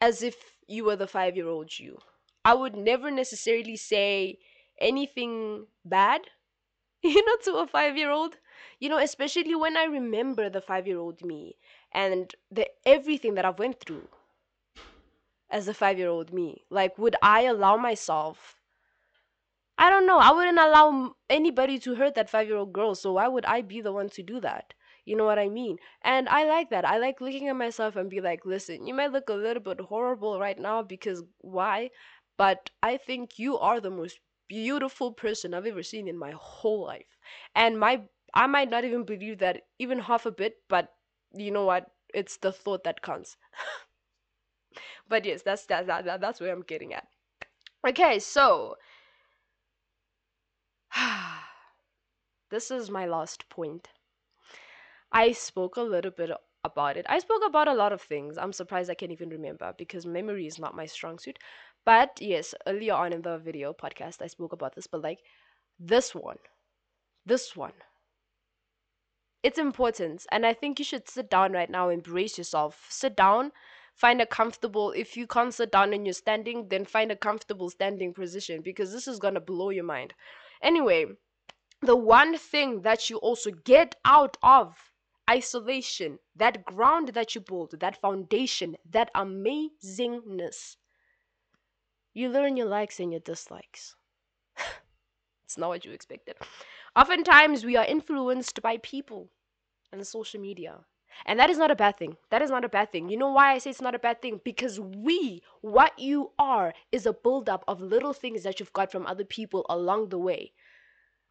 as 0.00 0.22
if 0.22 0.58
you 0.66 0.84
were 0.84 0.96
the 0.96 1.06
five 1.06 1.36
year 1.36 1.48
old 1.48 1.78
you. 1.78 1.98
I 2.44 2.54
would 2.54 2.74
never 2.76 3.10
necessarily 3.10 3.76
say 3.76 4.38
anything 4.80 5.68
bad, 5.84 6.22
you 7.02 7.24
know, 7.24 7.36
to 7.44 7.56
a 7.58 7.66
five 7.66 7.96
year 7.96 8.10
old. 8.10 8.38
You 8.80 8.88
know, 8.88 8.98
especially 8.98 9.54
when 9.54 9.76
I 9.76 9.84
remember 9.84 10.48
the 10.50 10.60
five 10.60 10.86
year 10.86 10.98
old 10.98 11.22
me 11.22 11.56
and 11.92 12.34
the 12.50 12.68
everything 12.84 13.34
that 13.34 13.44
I've 13.44 13.58
went 13.58 13.80
through 13.80 14.08
as 15.52 15.68
a 15.68 15.74
five 15.74 15.98
year 15.98 16.08
old 16.08 16.32
me. 16.32 16.64
Like, 16.70 16.98
would 16.98 17.16
I 17.22 17.42
allow 17.42 17.76
myself? 17.76 18.56
I 19.78 19.90
don't 19.90 20.06
know. 20.06 20.18
I 20.18 20.30
wouldn't 20.32 20.58
allow 20.58 21.16
anybody 21.28 21.78
to 21.80 21.94
hurt 21.94 22.14
that 22.14 22.30
five 22.30 22.48
year 22.48 22.56
old 22.56 22.72
girl. 22.72 22.94
So 22.94 23.12
why 23.14 23.28
would 23.28 23.44
I 23.44 23.60
be 23.62 23.80
the 23.82 23.92
one 23.92 24.08
to 24.10 24.22
do 24.22 24.40
that? 24.40 24.72
You 25.04 25.16
know 25.16 25.24
what 25.26 25.38
I 25.38 25.48
mean? 25.48 25.78
And 26.02 26.28
I 26.28 26.44
like 26.44 26.70
that. 26.70 26.84
I 26.86 26.96
like 26.98 27.20
looking 27.20 27.48
at 27.48 27.56
myself 27.56 27.96
and 27.96 28.08
be 28.08 28.20
like, 28.20 28.46
listen, 28.46 28.86
you 28.86 28.94
might 28.94 29.12
look 29.12 29.28
a 29.28 29.34
little 29.34 29.62
bit 29.62 29.80
horrible 29.80 30.38
right 30.40 30.58
now 30.58 30.82
because 30.82 31.22
why? 31.38 31.90
But 32.38 32.70
I 32.82 32.96
think 32.96 33.38
you 33.38 33.58
are 33.58 33.80
the 33.80 33.90
most 33.90 34.20
beautiful 34.48 35.12
person 35.12 35.52
I've 35.54 35.66
ever 35.66 35.82
seen 35.82 36.08
in 36.08 36.16
my 36.16 36.32
whole 36.36 36.84
life. 36.84 37.18
And 37.54 37.78
my 37.78 38.02
I 38.34 38.46
might 38.46 38.70
not 38.70 38.84
even 38.84 39.04
believe 39.04 39.38
that 39.38 39.66
even 39.78 39.98
half 39.98 40.24
a 40.24 40.32
bit, 40.32 40.56
but 40.68 40.94
you 41.34 41.50
know 41.50 41.64
what? 41.66 41.90
It's 42.14 42.38
the 42.38 42.52
thought 42.52 42.84
that 42.84 43.02
counts. 43.02 43.36
but 45.08 45.24
yes, 45.24 45.42
that's 45.42 45.66
that, 45.66 45.86
that, 45.86 46.04
that 46.04 46.20
that's 46.20 46.40
where 46.40 46.52
I'm 46.52 46.62
getting 46.62 46.94
at. 46.94 47.06
Okay, 47.86 48.18
so 48.18 48.76
this 52.50 52.70
is 52.70 52.90
my 52.90 53.06
last 53.06 53.48
point. 53.48 53.88
I 55.10 55.32
spoke 55.32 55.76
a 55.76 55.82
little 55.82 56.10
bit 56.10 56.30
about 56.64 56.96
it. 56.96 57.06
I 57.08 57.18
spoke 57.18 57.42
about 57.46 57.68
a 57.68 57.74
lot 57.74 57.92
of 57.92 58.00
things. 58.00 58.38
I'm 58.38 58.52
surprised 58.52 58.90
I 58.90 58.94
can't 58.94 59.12
even 59.12 59.28
remember 59.28 59.74
because 59.76 60.06
memory 60.06 60.46
is 60.46 60.58
not 60.58 60.76
my 60.76 60.86
strong 60.86 61.18
suit. 61.18 61.38
But 61.84 62.20
yes, 62.20 62.54
earlier 62.66 62.94
on 62.94 63.12
in 63.12 63.22
the 63.22 63.38
video 63.38 63.72
podcast, 63.72 64.22
I 64.22 64.28
spoke 64.28 64.52
about 64.52 64.74
this. 64.74 64.86
But 64.86 65.02
like 65.02 65.18
this 65.78 66.14
one, 66.14 66.38
this 67.26 67.56
one, 67.56 67.72
it's 69.42 69.58
important. 69.58 70.26
And 70.30 70.46
I 70.46 70.54
think 70.54 70.78
you 70.78 70.84
should 70.84 71.08
sit 71.08 71.28
down 71.28 71.52
right 71.52 71.70
now, 71.70 71.88
embrace 71.88 72.38
yourself. 72.38 72.86
Sit 72.88 73.16
down, 73.16 73.52
find 73.94 74.20
a 74.20 74.26
comfortable 74.26 74.92
if 74.92 75.16
you 75.16 75.26
can't 75.26 75.54
sit 75.54 75.70
down 75.70 75.92
and 75.92 76.06
you're 76.06 76.14
standing 76.14 76.68
then 76.68 76.84
find 76.84 77.12
a 77.12 77.16
comfortable 77.16 77.70
standing 77.70 78.12
position 78.12 78.62
because 78.62 78.92
this 78.92 79.06
is 79.06 79.18
going 79.18 79.34
to 79.34 79.40
blow 79.40 79.70
your 79.70 79.84
mind. 79.84 80.14
Anyway 80.62 81.06
the 81.80 81.96
one 81.96 82.38
thing 82.38 82.82
that 82.82 83.10
you 83.10 83.16
also 83.18 83.50
get 83.50 83.96
out 84.04 84.36
of 84.42 84.92
isolation 85.28 86.18
that 86.36 86.64
ground 86.64 87.08
that 87.08 87.34
you 87.34 87.40
build 87.40 87.74
that 87.80 88.00
foundation 88.00 88.76
that 88.88 89.10
amazingness 89.14 90.76
you 92.14 92.28
learn 92.28 92.56
your 92.56 92.66
likes 92.66 93.00
and 93.00 93.12
your 93.12 93.20
dislikes. 93.20 93.96
It's 95.44 95.58
not 95.58 95.68
what 95.68 95.84
you 95.84 95.92
expected. 95.92 96.36
Oftentimes 96.96 97.64
we 97.64 97.76
are 97.76 97.84
influenced 97.84 98.62
by 98.62 98.78
people 98.78 99.28
and 99.92 100.06
social 100.06 100.40
media 100.40 100.78
and 101.26 101.38
that 101.38 101.50
is 101.50 101.58
not 101.58 101.70
a 101.70 101.76
bad 101.76 101.98
thing. 101.98 102.16
That 102.30 102.42
is 102.42 102.50
not 102.50 102.64
a 102.64 102.68
bad 102.68 102.92
thing. 102.92 103.08
You 103.08 103.16
know 103.16 103.32
why 103.32 103.52
I 103.52 103.58
say 103.58 103.70
it's 103.70 103.80
not 103.80 103.94
a 103.94 103.98
bad 103.98 104.22
thing? 104.22 104.40
Because 104.44 104.80
we, 104.80 105.42
what 105.60 105.98
you 105.98 106.32
are, 106.38 106.74
is 106.90 107.06
a 107.06 107.12
buildup 107.12 107.64
of 107.68 107.80
little 107.80 108.12
things 108.12 108.42
that 108.42 108.60
you've 108.60 108.72
got 108.72 108.92
from 108.92 109.06
other 109.06 109.24
people 109.24 109.66
along 109.68 110.08
the 110.08 110.18
way. 110.18 110.52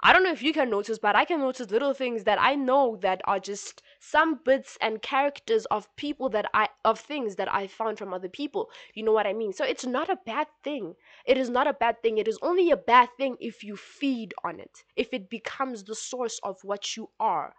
I 0.04 0.14
don't 0.14 0.24
know 0.24 0.32
if 0.32 0.42
you 0.42 0.52
can 0.52 0.72
notice, 0.72 0.98
but 0.98 1.16
I 1.16 1.26
can 1.26 1.40
notice 1.40 1.70
little 1.70 1.94
things 1.94 2.24
that 2.24 2.42
I 2.42 2.56
know 2.56 2.98
that 3.02 3.22
are 3.26 3.40
just 3.40 3.84
some 4.00 4.40
bits 4.44 4.76
and 4.82 5.00
characters 5.00 5.66
of 5.66 5.96
people 5.96 6.28
that 6.30 6.50
I 6.56 6.70
of 6.84 7.00
things 7.00 7.36
that 7.36 7.54
I 7.54 7.68
found 7.68 8.00
from 8.00 8.12
other 8.12 8.30
people. 8.30 8.72
You 8.96 9.04
know 9.04 9.12
what 9.12 9.28
I 9.28 9.34
mean? 9.34 9.54
So 9.54 9.64
it's 9.64 9.86
not 9.86 10.10
a 10.10 10.18
bad 10.26 10.48
thing. 10.64 10.96
It 11.26 11.38
is 11.38 11.52
not 11.52 11.68
a 11.68 11.74
bad 11.74 12.02
thing. 12.02 12.18
It 12.18 12.28
is 12.28 12.40
only 12.42 12.72
a 12.72 12.78
bad 12.78 13.10
thing 13.16 13.38
if 13.40 13.64
you 13.64 13.76
feed 13.76 14.34
on 14.44 14.60
it. 14.60 14.84
If 14.96 15.14
it 15.14 15.30
becomes 15.30 15.84
the 15.84 15.96
source 15.96 16.40
of 16.42 16.58
what 16.64 16.98
you 16.98 17.12
are 17.20 17.54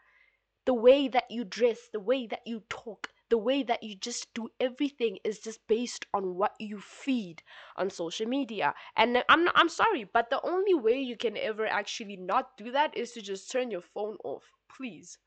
the 0.64 0.74
way 0.74 1.08
that 1.08 1.30
you 1.30 1.44
dress, 1.44 1.88
the 1.92 2.00
way 2.00 2.26
that 2.26 2.46
you 2.46 2.62
talk, 2.68 3.12
the 3.28 3.38
way 3.38 3.62
that 3.62 3.82
you 3.82 3.94
just 3.96 4.32
do 4.34 4.48
everything 4.60 5.18
is 5.24 5.38
just 5.40 5.66
based 5.66 6.06
on 6.12 6.34
what 6.36 6.54
you 6.58 6.80
feed 6.80 7.42
on 7.76 7.90
social 7.90 8.26
media. 8.26 8.74
And 8.96 9.24
I'm 9.28 9.48
I'm 9.54 9.68
sorry, 9.68 10.04
but 10.04 10.30
the 10.30 10.40
only 10.42 10.74
way 10.74 11.00
you 11.00 11.16
can 11.16 11.36
ever 11.36 11.66
actually 11.66 12.16
not 12.16 12.56
do 12.56 12.70
that 12.72 12.96
is 12.96 13.12
to 13.12 13.22
just 13.22 13.50
turn 13.50 13.70
your 13.70 13.80
phone 13.80 14.16
off. 14.24 14.52
Please. 14.68 15.18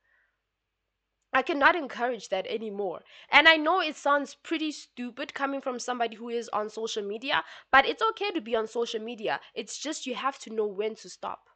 I 1.33 1.41
cannot 1.43 1.75
encourage 1.75 2.29
that 2.29 2.47
anymore. 2.47 3.03
And 3.29 3.47
I 3.47 3.57
know 3.57 3.79
it 3.79 3.95
sounds 3.95 4.33
pretty 4.33 4.71
stupid 4.71 5.33
coming 5.35 5.61
from 5.61 5.77
somebody 5.77 6.15
who 6.15 6.29
is 6.29 6.49
on 6.49 6.69
social 6.69 7.03
media, 7.03 7.43
but 7.71 7.85
it's 7.85 8.01
okay 8.01 8.31
to 8.31 8.41
be 8.41 8.55
on 8.55 8.67
social 8.67 9.01
media. 9.01 9.39
It's 9.53 9.77
just 9.77 10.07
you 10.07 10.15
have 10.15 10.39
to 10.39 10.49
know 10.49 10.65
when 10.65 10.95
to 10.95 11.09
stop 11.09 11.49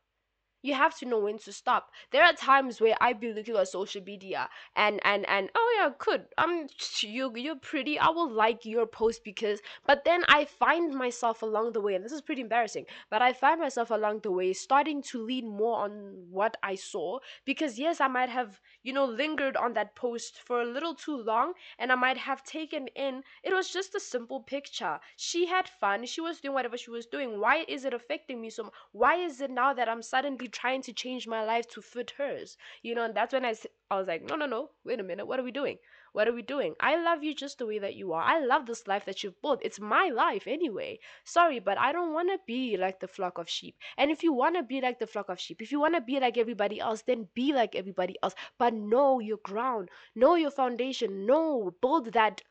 you 0.62 0.74
have 0.74 0.98
to 1.00 1.06
know 1.06 1.20
when 1.20 1.38
to 1.40 1.52
stop. 1.54 1.92
There 2.12 2.24
are 2.24 2.34
times 2.34 2.82
where 2.82 2.96
i 3.02 3.14
be 3.14 3.34
looking 3.34 3.56
at 3.56 3.68
social 3.68 4.02
media 4.04 4.50
and 4.76 5.00
and 5.04 5.28
and 5.28 5.50
oh 5.56 5.76
yeah 5.80 5.90
good. 5.98 6.26
I'm 6.38 6.68
you 7.02 7.32
you're 7.36 7.56
pretty. 7.56 7.98
I 8.00 8.10
will 8.10 8.30
like 8.32 8.66
your 8.66 8.86
post 8.86 9.24
because 9.24 9.60
but 9.86 10.04
then 10.06 10.24
i 10.28 10.46
find 10.46 10.94
myself 10.94 11.42
along 11.42 11.72
the 11.74 11.82
way 11.82 11.96
and 11.96 12.04
this 12.04 12.12
is 12.12 12.22
pretty 12.22 12.42
embarrassing 12.42 12.86
but 13.10 13.22
i 13.22 13.34
find 13.34 13.60
myself 13.60 13.90
along 13.92 14.20
the 14.22 14.32
way 14.32 14.54
starting 14.54 15.02
to 15.02 15.22
lean 15.22 15.48
more 15.48 15.80
on 15.80 15.92
what 16.30 16.58
i 16.64 16.76
saw 16.76 17.20
because 17.46 17.80
yes 17.80 18.02
i 18.02 18.08
might 18.08 18.30
have 18.30 18.60
you 18.84 18.94
know 18.94 19.06
lingered 19.06 19.56
on 19.58 19.74
that 19.74 19.96
post 19.96 20.40
for 20.46 20.62
a 20.62 20.66
little 20.66 20.94
too 20.94 21.18
long 21.18 21.54
and 21.78 21.92
i 21.92 21.96
might 21.96 22.18
have 22.18 22.44
taken 22.44 22.88
in. 22.96 23.24
It 23.44 23.54
was 23.54 23.70
just 23.72 23.96
a 23.96 24.00
simple 24.00 24.42
picture. 24.42 25.00
She 25.16 25.48
had 25.48 25.68
fun. 25.70 26.06
She 26.06 26.22
was 26.22 26.40
doing 26.40 26.54
whatever 26.54 26.78
she 26.78 26.90
was 26.92 27.06
doing. 27.06 27.40
Why 27.40 27.66
is 27.68 27.86
it 27.86 27.94
affecting 27.94 28.42
me 28.42 28.50
so 28.50 28.64
much? 28.64 28.74
why 28.92 29.16
is 29.16 29.42
it 29.42 29.52
now 29.52 29.74
that 29.74 29.90
i'm 29.90 30.02
suddenly 30.02 30.48
trying 30.50 30.82
to 30.82 30.94
change 30.94 31.28
my 31.28 31.44
life 31.44 31.68
to 31.68 31.82
fit 31.82 32.12
hers 32.18 32.58
you 32.82 32.94
know 32.96 33.04
and 33.06 33.16
that's 33.16 33.34
when 33.34 33.46
I, 33.46 33.56
I 33.90 33.98
was 33.98 34.08
like 34.08 34.24
no 34.24 34.36
no 34.36 34.46
no 34.46 34.70
wait 34.84 35.00
a 35.00 35.04
minute 35.04 35.26
what 35.26 35.40
are 35.40 35.44
we 35.44 35.52
doing? 35.52 35.78
What 36.12 36.28
are 36.28 36.34
we 36.34 36.42
doing? 36.42 36.76
I 36.80 36.96
love 36.96 37.24
you 37.24 37.36
just 37.36 37.60
the 37.60 37.68
way 37.68 37.78
that 37.78 37.94
you 37.94 38.14
are. 38.14 38.24
I 38.24 38.40
love 38.40 38.66
this 38.66 38.88
life 38.88 39.06
that 39.06 39.24
you've 39.24 39.40
built. 39.44 39.62
It's 39.64 39.80
my 39.80 40.10
life 40.10 40.48
anyway. 40.48 41.00
Sorry 41.24 41.60
but 41.60 41.78
i 41.78 41.92
don't 41.92 42.14
want 42.14 42.30
to 42.30 42.40
be 42.48 42.78
like 42.78 43.00
the 43.00 43.08
flock 43.08 43.38
of 43.38 43.48
sheep. 43.50 43.78
And 43.98 44.10
if 44.10 44.24
you 44.24 44.34
want 44.34 44.56
to 44.56 44.64
be 44.64 44.82
like 44.82 45.00
the 45.00 45.08
flock 45.08 45.30
of 45.30 45.40
sheep 45.40 45.62
if 45.62 45.72
you 45.72 45.80
want 45.80 45.96
to 45.96 46.02
be 46.02 46.20
like 46.20 46.38
everybody 46.38 46.80
else 46.80 47.04
then 47.04 47.28
be 47.36 47.54
like 47.54 47.76
everybody 47.76 48.16
else. 48.24 48.34
But 48.58 48.74
know 48.74 49.20
your 49.20 49.38
ground 49.38 49.90
know 50.16 50.36
your 50.36 50.52
foundation 50.52 51.26
know 51.26 51.76
build 51.82 52.14
that 52.14 52.42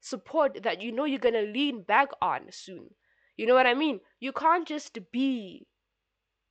support 0.00 0.62
that 0.62 0.80
you 0.80 0.92
know 0.92 1.04
you're 1.04 1.18
going 1.18 1.34
to 1.34 1.52
lean 1.52 1.82
back 1.82 2.10
on 2.22 2.52
soon. 2.52 2.94
You 3.36 3.46
know 3.46 3.54
what 3.54 3.66
i 3.66 3.74
mean? 3.74 4.00
You 4.20 4.32
can't 4.32 4.66
just 4.66 4.98
be 5.10 5.66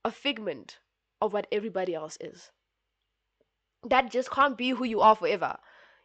a 0.04 0.12
figment 0.12 0.80
of 1.22 1.34
what 1.34 1.48
everybody 1.52 1.94
else 1.94 2.18
is. 2.22 2.52
That 3.84 4.12
just 4.12 4.32
can't 4.32 4.58
be 4.58 4.70
who 4.70 4.84
you 4.86 5.02
are 5.02 5.16
forever. 5.16 5.58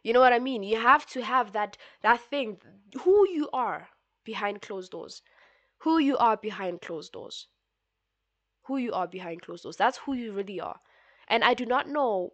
You 0.03 0.13
know 0.13 0.19
what 0.19 0.33
I 0.33 0.39
mean? 0.39 0.63
You 0.63 0.79
have 0.79 1.05
to 1.07 1.23
have 1.23 1.53
that 1.53 1.77
that 2.01 2.19
thing, 2.19 2.61
who 3.01 3.27
you 3.29 3.49
are 3.53 3.89
behind 4.23 4.61
closed 4.61 4.91
doors. 4.91 5.21
Who 5.79 5.97
you 5.97 6.17
are 6.17 6.37
behind 6.37 6.81
closed 6.81 7.13
doors. 7.13 7.47
Who 8.63 8.77
you 8.77 8.93
are 8.93 9.07
behind 9.07 9.41
closed 9.41 9.63
doors. 9.63 9.77
That's 9.77 9.97
who 9.97 10.13
you 10.13 10.33
really 10.33 10.59
are. 10.59 10.79
And 11.27 11.43
I 11.43 11.53
do 11.53 11.65
not 11.65 11.87
know 11.87 12.33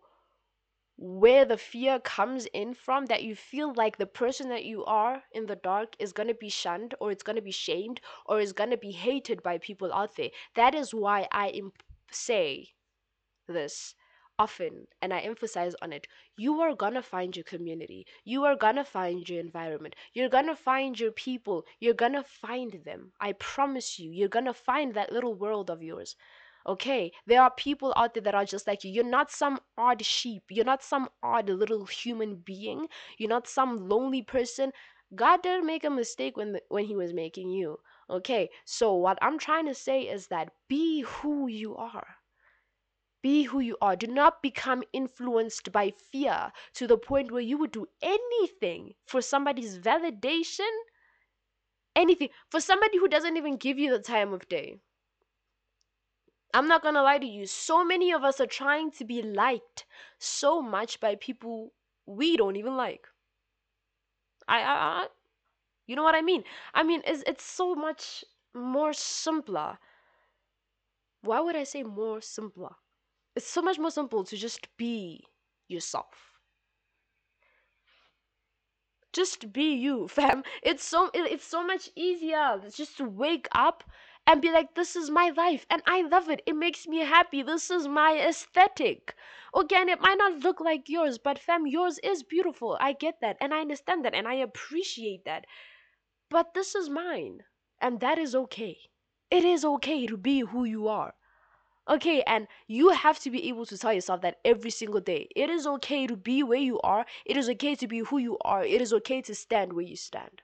where 0.97 1.45
the 1.45 1.57
fear 1.57 1.97
comes 1.99 2.45
in 2.47 2.73
from 2.73 3.05
that 3.05 3.23
you 3.23 3.33
feel 3.33 3.73
like 3.73 3.97
the 3.97 4.05
person 4.05 4.49
that 4.49 4.65
you 4.65 4.83
are 4.83 5.23
in 5.31 5.45
the 5.45 5.55
dark 5.55 5.95
is 5.97 6.11
going 6.11 6.27
to 6.27 6.33
be 6.33 6.49
shunned 6.49 6.93
or 6.99 7.09
it's 7.09 7.23
going 7.23 7.37
to 7.37 7.41
be 7.41 7.51
shamed 7.51 8.01
or 8.25 8.41
is 8.41 8.51
going 8.51 8.69
to 8.69 8.77
be 8.77 8.91
hated 8.91 9.41
by 9.41 9.57
people 9.57 9.93
out 9.93 10.15
there. 10.17 10.29
That 10.55 10.75
is 10.75 10.93
why 10.93 11.27
I 11.31 11.49
imp- 11.49 11.83
say 12.11 12.73
this 13.47 13.95
often 14.37 14.87
and 15.01 15.13
I 15.13 15.19
emphasize 15.19 15.75
on 15.81 15.91
it. 15.91 16.07
You 16.37 16.61
are 16.61 16.73
gonna 16.73 17.01
find 17.03 17.35
your 17.35 17.43
community. 17.43 18.05
You 18.23 18.45
are 18.45 18.55
gonna 18.55 18.85
find 18.85 19.27
your 19.27 19.39
environment. 19.39 19.95
You're 20.13 20.29
gonna 20.29 20.55
find 20.55 20.97
your 20.99 21.11
people. 21.11 21.65
You're 21.79 21.93
gonna 21.93 22.23
find 22.23 22.81
them. 22.85 23.11
I 23.19 23.33
promise 23.33 23.99
you, 23.99 24.11
you're 24.11 24.29
gonna 24.29 24.53
find 24.53 24.93
that 24.93 25.11
little 25.11 25.35
world 25.35 25.69
of 25.69 25.83
yours. 25.83 26.15
Okay, 26.65 27.11
there 27.25 27.41
are 27.41 27.51
people 27.51 27.93
out 27.97 28.13
there 28.13 28.23
that 28.23 28.35
are 28.35 28.45
just 28.45 28.67
like 28.67 28.83
you. 28.83 28.91
You're 28.91 29.03
not 29.03 29.31
some 29.31 29.59
odd 29.77 30.05
sheep. 30.05 30.43
You're 30.49 30.65
not 30.65 30.83
some 30.83 31.09
odd 31.23 31.49
little 31.49 31.85
human 31.85 32.35
being. 32.37 32.87
You're 33.17 33.29
not 33.29 33.47
some 33.47 33.89
lonely 33.89 34.21
person. 34.21 34.71
God 35.15 35.41
didn't 35.43 35.65
make 35.65 35.83
a 35.83 35.89
mistake 35.89 36.37
when 36.37 36.59
when 36.69 36.85
he 36.85 36.95
was 36.95 37.13
making 37.13 37.49
you. 37.49 37.79
Okay, 38.09 38.49
so 38.65 38.95
what 38.95 39.19
I'm 39.21 39.37
trying 39.37 39.67
to 39.67 39.75
say 39.75 40.01
is 40.01 40.27
that 40.27 40.51
be 40.67 41.01
who 41.01 41.47
you 41.47 41.75
are. 41.75 42.15
Be 43.21 43.43
who 43.43 43.59
you 43.59 43.77
are. 43.81 43.95
Do 43.95 44.07
not 44.07 44.41
become 44.41 44.83
influenced 44.93 45.71
by 45.71 45.91
fear 45.91 46.51
to 46.73 46.87
the 46.87 46.97
point 46.97 47.31
where 47.31 47.41
you 47.41 47.57
would 47.57 47.71
do 47.71 47.85
anything 48.01 48.95
for 49.05 49.21
somebody's 49.21 49.77
validation. 49.77 50.69
Anything. 51.95 52.29
For 52.49 52.61
somebody 52.61 52.97
who 52.97 53.07
doesn't 53.07 53.37
even 53.37 53.57
give 53.57 53.77
you 53.77 53.91
the 53.91 53.99
time 53.99 54.33
of 54.33 54.47
day. 54.49 54.77
I'm 56.53 56.67
not 56.67 56.81
gonna 56.81 57.03
lie 57.03 57.19
to 57.19 57.27
you. 57.27 57.45
So 57.45 57.83
many 57.83 58.11
of 58.11 58.23
us 58.23 58.39
are 58.39 58.47
trying 58.47 58.91
to 58.91 59.05
be 59.05 59.21
liked 59.21 59.85
so 60.17 60.61
much 60.61 60.99
by 60.99 61.15
people 61.15 61.73
we 62.07 62.37
don't 62.37 62.55
even 62.55 62.75
like. 62.75 63.05
I, 64.47 64.61
I, 64.61 64.73
I 64.73 65.07
you 65.89 65.95
know 65.95 66.03
what 66.03 66.15
I 66.15 66.21
mean? 66.21 66.43
I 66.73 66.83
mean, 66.83 67.01
it's, 67.05 67.23
it's 67.27 67.43
so 67.43 67.75
much 67.75 68.23
more 68.53 68.93
simpler. 68.93 69.79
Why 71.21 71.39
would 71.39 71.55
I 71.55 71.63
say 71.63 71.83
more 71.83 72.19
simpler? 72.19 72.75
It's 73.35 73.47
so 73.47 73.61
much 73.61 73.79
more 73.79 73.91
simple 73.91 74.23
to 74.25 74.37
just 74.37 74.75
be 74.77 75.27
yourself. 75.67 76.39
Just 79.13 79.53
be 79.53 79.71
you, 79.75 80.07
fam. 80.15 80.43
It's 80.63 80.83
so 80.83 81.11
it's 81.13 81.45
so 81.45 81.63
much 81.63 81.91
easier 81.95 82.59
It's 82.65 82.75
just 82.75 82.97
to 82.97 83.05
wake 83.05 83.47
up 83.51 83.83
and 84.25 84.41
be 84.41 84.51
like, 84.51 84.73
this 84.73 84.95
is 84.95 85.11
my 85.11 85.29
life 85.29 85.67
and 85.69 85.83
I 85.85 86.01
love 86.01 86.27
it. 86.27 86.41
It 86.47 86.55
makes 86.55 86.87
me 86.87 87.01
happy. 87.01 87.43
This 87.43 87.69
is 87.69 87.87
my 87.87 88.13
aesthetic. 88.19 89.13
Again, 89.55 89.89
it 89.89 90.01
might 90.01 90.17
not 90.17 90.39
look 90.39 90.59
like 90.59 90.89
yours, 90.89 91.19
but 91.19 91.37
fam, 91.37 91.67
yours 91.67 91.99
is 91.99 92.23
beautiful. 92.23 92.77
I 92.81 92.93
get 92.93 93.21
that 93.21 93.37
and 93.39 93.53
I 93.53 93.61
understand 93.61 94.03
that 94.05 94.15
and 94.15 94.27
I 94.27 94.33
appreciate 94.33 95.23
that. 95.25 95.45
But 96.29 96.53
this 96.53 96.75
is 96.75 96.89
mine, 96.89 97.43
and 97.81 97.99
that 98.01 98.19
is 98.19 98.35
okay. 98.35 98.77
It 99.31 99.43
is 99.43 99.65
okay 99.65 100.05
to 100.05 100.15
be 100.15 100.41
who 100.41 100.63
you 100.63 100.87
are. 100.87 101.15
Okay, 101.87 102.21
and 102.21 102.47
you 102.67 102.89
have 102.89 103.19
to 103.21 103.31
be 103.31 103.47
able 103.49 103.65
to 103.65 103.77
tell 103.77 103.93
yourself 103.93 104.21
that 104.21 104.39
every 104.45 104.69
single 104.69 105.01
day. 105.01 105.27
It 105.35 105.49
is 105.49 105.65
okay 105.65 106.05
to 106.05 106.15
be 106.15 106.43
where 106.43 106.59
you 106.59 106.79
are. 106.81 107.07
It 107.25 107.35
is 107.35 107.49
okay 107.49 107.73
to 107.75 107.87
be 107.87 107.99
who 107.99 108.19
you 108.19 108.37
are. 108.41 108.63
It 108.63 108.79
is 108.79 108.93
okay 108.93 109.23
to 109.23 109.33
stand 109.33 109.73
where 109.73 109.85
you 109.85 109.95
stand. 109.95 110.43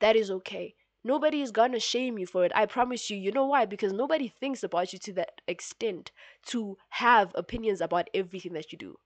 That 0.00 0.16
is 0.16 0.30
okay. 0.30 0.74
Nobody 1.04 1.40
is 1.40 1.52
gonna 1.52 1.78
shame 1.78 2.18
you 2.18 2.26
for 2.26 2.44
it. 2.44 2.52
I 2.54 2.66
promise 2.66 3.08
you. 3.08 3.16
You 3.16 3.30
know 3.30 3.46
why? 3.46 3.64
Because 3.64 3.92
nobody 3.92 4.28
thinks 4.28 4.64
about 4.64 4.92
you 4.92 4.98
to 5.00 5.12
that 5.12 5.40
extent 5.46 6.10
to 6.46 6.78
have 6.90 7.30
opinions 7.36 7.80
about 7.80 8.10
everything 8.12 8.54
that 8.54 8.72
you 8.72 8.78
do. 8.78 8.98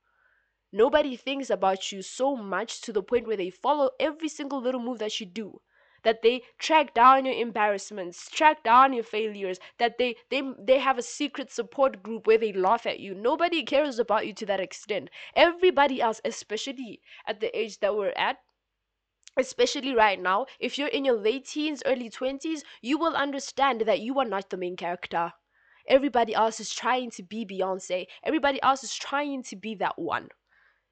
Nobody 0.72 1.16
thinks 1.16 1.50
about 1.50 1.92
you 1.92 2.00
so 2.00 2.36
much 2.36 2.80
to 2.82 2.92
the 2.92 3.02
point 3.02 3.26
where 3.26 3.36
they 3.36 3.50
follow 3.50 3.90
every 4.00 4.28
single 4.28 4.62
little 4.62 4.80
move 4.80 4.98
that 5.00 5.20
you 5.20 5.26
do 5.26 5.60
that 6.06 6.22
they 6.22 6.40
track 6.56 6.94
down 6.94 7.26
your 7.26 7.34
embarrassments, 7.34 8.30
track 8.30 8.62
down 8.62 8.92
your 8.92 9.02
failures, 9.02 9.58
that 9.78 9.98
they 9.98 10.14
they 10.30 10.40
they 10.56 10.78
have 10.78 10.98
a 10.98 11.02
secret 11.02 11.50
support 11.50 12.00
group 12.00 12.28
where 12.28 12.38
they 12.38 12.52
laugh 12.52 12.86
at 12.86 13.00
you. 13.00 13.12
Nobody 13.12 13.64
cares 13.64 13.98
about 13.98 14.24
you 14.24 14.32
to 14.34 14.46
that 14.46 14.60
extent. 14.60 15.10
Everybody 15.34 16.00
else, 16.00 16.20
especially 16.24 17.00
at 17.26 17.40
the 17.40 17.50
age 17.58 17.80
that 17.80 17.96
we're 17.96 18.14
at, 18.16 18.38
especially 19.36 19.94
right 19.96 20.22
now, 20.22 20.46
if 20.60 20.78
you're 20.78 20.94
in 20.96 21.04
your 21.04 21.16
late 21.16 21.46
teens, 21.46 21.82
early 21.84 22.08
20s, 22.08 22.60
you 22.80 22.98
will 22.98 23.16
understand 23.16 23.80
that 23.80 23.98
you 23.98 24.16
are 24.20 24.24
not 24.24 24.48
the 24.50 24.56
main 24.56 24.76
character. 24.76 25.32
Everybody 25.88 26.34
else 26.34 26.60
is 26.60 26.72
trying 26.72 27.10
to 27.12 27.24
be 27.24 27.44
Beyonce. 27.44 28.06
Everybody 28.22 28.62
else 28.62 28.84
is 28.84 28.94
trying 28.94 29.42
to 29.42 29.56
be 29.56 29.74
that 29.74 29.98
one. 29.98 30.28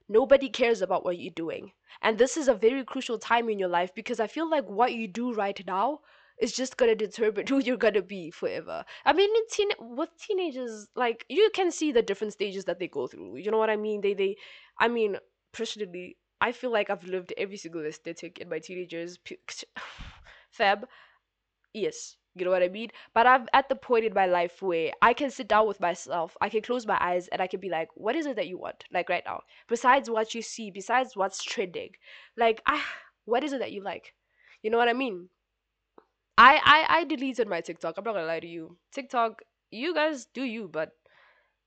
Nobody 0.09 0.49
cares 0.49 0.83
about 0.83 1.05
what 1.05 1.19
you're 1.19 1.33
doing. 1.35 1.73
And 2.03 2.19
this 2.19 2.37
is 2.37 2.49
a 2.49 2.55
very 2.55 2.85
crucial 2.85 3.19
time 3.19 3.49
in 3.49 3.59
your 3.59 3.69
life 3.69 3.95
because 3.95 4.21
I 4.21 4.27
feel 4.27 4.49
like 4.49 4.67
what 4.69 4.93
you 4.95 5.09
do 5.09 5.33
right 5.33 5.61
now 5.67 6.01
is 6.38 6.53
just 6.53 6.77
gonna 6.77 6.95
determine 6.95 7.47
who 7.49 7.59
you're 7.59 7.77
gonna 7.77 8.03
be 8.03 8.31
forever. 8.31 8.85
I 9.05 9.12
mean, 9.12 9.31
in 9.35 9.43
teen 9.51 9.69
with 9.81 10.11
teenagers, 10.19 10.88
like 10.95 11.25
you 11.29 11.51
can 11.55 11.71
see 11.71 11.93
the 11.93 12.03
different 12.03 12.33
stages 12.33 12.64
that 12.64 12.79
they 12.79 12.88
go 12.88 13.07
through. 13.07 13.37
You 13.37 13.51
know 13.51 13.59
what 13.59 13.71
I 13.71 13.77
mean? 13.77 14.01
They 14.01 14.14
they, 14.14 14.37
I 14.79 14.88
mean, 14.88 15.17
personally, 15.53 16.17
I 16.40 16.53
feel 16.53 16.71
like 16.71 16.90
I've 16.90 17.05
lived 17.05 17.33
every 17.38 17.57
single 17.57 17.85
aesthetic 17.87 18.38
in 18.38 18.49
my 18.49 18.59
teenagers. 18.59 19.19
Fab, 20.51 20.87
yes, 21.75 22.17
you 22.35 22.44
know 22.44 22.51
what 22.51 22.62
I 22.62 22.68
mean? 22.68 22.90
But 23.14 23.27
I'm 23.27 23.49
at 23.53 23.68
the 23.68 23.77
point 23.77 24.05
in 24.05 24.14
my 24.14 24.27
life 24.27 24.61
where 24.62 24.92
I 25.03 25.12
can 25.14 25.31
sit 25.31 25.49
down 25.49 25.66
with 25.66 25.81
myself, 25.81 26.37
I 26.40 26.49
can 26.49 26.62
close 26.62 26.87
my 26.87 26.99
eyes, 27.01 27.29
and 27.29 27.40
I 27.42 27.47
can 27.47 27.61
be 27.61 27.68
like, 27.70 27.88
what 27.94 28.16
is 28.16 28.27
it 28.27 28.37
that 28.37 28.49
you 28.49 28.59
want? 28.59 28.85
Like 28.92 29.09
right 29.09 29.25
now, 29.25 29.42
besides 29.68 30.11
what 30.11 30.35
you 30.35 30.42
see, 30.42 30.70
besides 30.70 31.16
what's 31.16 31.42
trending, 31.44 31.90
like, 32.37 32.62
ah, 32.66 32.85
what 33.25 33.44
is 33.44 33.53
it 33.53 33.61
that 33.61 33.73
you 33.73 33.83
like? 33.83 34.14
You 34.62 34.70
know 34.70 34.79
what 34.79 34.88
I 34.88 34.92
mean? 34.94 35.29
I, 36.38 36.61
I 36.64 36.99
I 37.01 37.05
deleted 37.05 37.49
my 37.49 37.61
TikTok. 37.61 37.97
I'm 37.99 38.05
not 38.05 38.14
gonna 38.14 38.27
lie 38.27 38.40
to 38.40 38.47
you. 38.47 38.77
TikTok, 38.92 39.42
you 39.70 39.94
guys 39.94 40.27
do 40.27 40.42
you, 40.44 40.68
but 40.68 40.92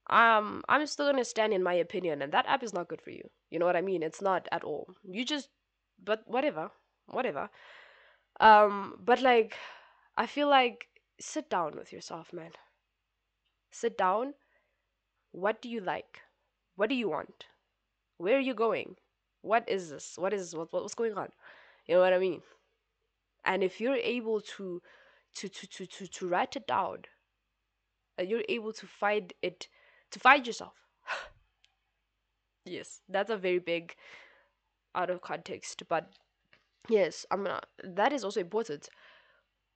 um 0.10 0.64
I'm 0.70 0.86
still 0.88 1.08
gonna 1.12 1.26
stand 1.26 1.54
in 1.54 1.64
my 1.64 1.74
opinion 1.76 2.22
and 2.22 2.32
that 2.34 2.46
app 2.48 2.64
is 2.64 2.74
not 2.74 2.88
good 2.88 3.02
for 3.02 3.12
you. 3.12 3.30
You 3.50 3.60
know 3.60 3.66
what 3.66 3.76
I 3.76 3.82
mean? 3.82 4.04
It's 4.04 4.22
not 4.22 4.48
at 4.52 4.64
all. 4.64 4.88
You 5.04 5.26
just 5.26 5.50
but 6.04 6.24
whatever. 6.28 6.72
Whatever. 7.08 7.50
Um 8.40 9.00
but 9.04 9.22
like 9.22 9.58
I 10.18 10.26
feel 10.26 10.50
like 10.50 10.88
sit 11.20 11.50
down 11.50 11.76
with 11.76 11.94
yourself, 11.94 12.34
man. 12.34 12.52
Sit 13.72 13.98
down. 13.98 14.34
What 15.32 15.62
do 15.62 15.70
you 15.70 15.80
like? 15.80 16.22
What 16.76 16.90
do 16.90 16.96
you 16.96 17.10
want? 17.10 17.46
Where 18.18 18.38
are 18.38 18.48
you 18.50 18.56
going? 18.56 18.96
What 19.42 19.70
is 19.70 19.92
this? 19.92 20.18
What 20.18 20.34
is 20.34 20.56
what 20.56 20.74
what's 20.74 20.96
going 20.96 21.14
on? 21.18 21.30
You 21.86 21.96
know 21.96 22.02
what 22.02 22.14
I 22.14 22.18
mean? 22.18 22.42
And 23.46 23.64
if 23.64 23.80
you're 23.80 23.96
able 23.96 24.42
to 24.58 24.82
to 25.36 25.50
to 25.50 25.68
to 25.68 25.86
to, 25.86 26.08
to 26.08 26.28
write 26.28 26.56
it 26.56 26.66
down, 26.66 27.06
and 28.18 28.28
you're 28.28 28.44
able 28.50 28.74
to 28.74 28.88
find 28.88 29.34
it 29.44 29.68
to 30.12 30.20
find 30.20 30.48
yourself. 30.48 30.74
yes, 32.66 33.02
that's 33.08 33.30
a 33.30 33.38
very 33.38 33.60
big 33.60 33.96
out 34.96 35.12
of 35.12 35.22
context, 35.22 35.84
but 35.88 36.10
yes, 36.90 37.26
I'm 37.30 37.48
that 37.84 38.12
is 38.14 38.24
also 38.24 38.40
important. 38.40 38.90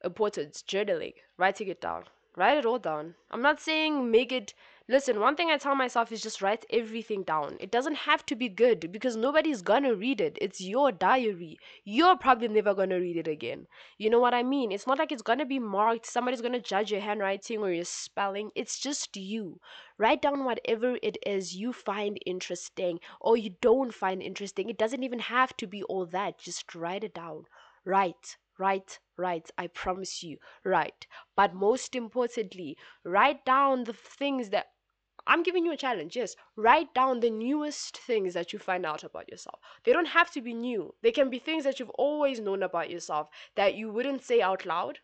Important 0.04 0.64
journaling, 0.68 1.14
writing 1.38 1.68
it 1.68 1.82
down. 1.82 2.06
Write 2.36 2.58
it 2.58 2.66
all 2.66 2.80
down. 2.80 3.16
I'm 3.30 3.42
not 3.42 3.60
saying 3.60 4.10
make 4.10 4.32
it 4.32 4.54
Listen, 4.92 5.22
one 5.22 5.38
thing 5.38 5.50
I 5.50 5.58
tell 5.58 5.74
myself 5.74 6.12
is 6.12 6.22
just 6.22 6.42
write 6.42 6.66
everything 6.70 7.24
down. 7.24 7.56
It 7.62 7.72
doesn't 7.72 7.96
have 7.96 8.26
to 8.26 8.36
be 8.36 8.50
good 8.50 8.92
because 8.92 9.16
nobody's 9.16 9.62
gonna 9.62 9.96
read 9.96 10.20
it. 10.20 10.38
It's 10.42 10.60
your 10.60 10.92
diary. 10.92 11.60
You're 11.86 12.18
probably 12.18 12.50
never 12.50 12.74
gonna 12.74 13.00
read 13.00 13.16
it 13.16 13.28
again. 13.28 13.68
You 13.98 14.10
know 14.10 14.20
what 14.20 14.34
I 14.34 14.44
mean? 14.44 14.70
It's 14.70 14.88
not 14.88 15.00
like 15.00 15.14
it's 15.14 15.22
gonna 15.22 15.46
be 15.46 15.60
marked, 15.60 16.06
somebody's 16.06 16.42
gonna 16.42 16.60
judge 16.60 16.92
your 16.92 17.00
handwriting 17.00 17.60
or 17.60 17.72
your 17.72 17.86
spelling. 17.86 18.52
It's 18.54 18.80
just 18.80 19.16
you. 19.16 19.62
Write 19.98 20.22
down 20.22 20.44
whatever 20.44 20.98
it 21.02 21.18
is 21.26 21.56
you 21.56 21.72
find 21.72 22.20
interesting 22.26 23.00
or 23.22 23.38
you 23.38 23.52
don't 23.62 23.94
find 23.94 24.22
interesting. 24.22 24.68
It 24.68 24.78
doesn't 24.78 25.04
even 25.04 25.20
have 25.20 25.56
to 25.56 25.68
be 25.68 25.84
all 25.84 26.06
that. 26.08 26.38
Just 26.38 26.76
write 26.76 27.06
it 27.06 27.14
down. 27.14 27.46
Write, 27.86 28.38
write, 28.58 29.00
write. 29.18 29.50
I 29.58 29.68
promise 29.68 30.24
you, 30.24 30.38
write. 30.64 31.08
But 31.36 31.54
most 31.54 31.96
importantly, 31.96 32.78
write 33.04 33.44
down 33.46 33.86
the 33.86 33.94
things 33.94 34.50
that 34.50 34.72
I'm 35.28 35.44
giving 35.44 35.66
you 35.66 35.72
a 35.72 35.78
challenge. 35.78 36.16
Yes, 36.16 36.36
write 36.56 36.94
down 36.96 37.20
the 37.20 37.30
newest 37.30 37.98
things 37.98 38.34
that 38.34 38.54
you 38.54 38.60
find 38.60 38.86
out 38.86 39.04
about 39.04 39.30
yourself. 39.30 39.60
They 39.84 39.94
don't 39.94 40.08
have 40.08 40.32
to 40.32 40.42
be 40.42 40.54
new. 40.54 40.96
They 41.02 41.12
can 41.12 41.30
be 41.30 41.38
things 41.38 41.64
that 41.64 41.80
you've 41.80 41.92
always 41.92 42.40
known 42.40 42.64
about 42.64 42.90
yourself 42.90 43.30
that 43.56 43.76
you 43.76 43.92
wouldn't 43.92 44.24
say 44.24 44.42
out 44.42 44.66
loud. 44.66 45.00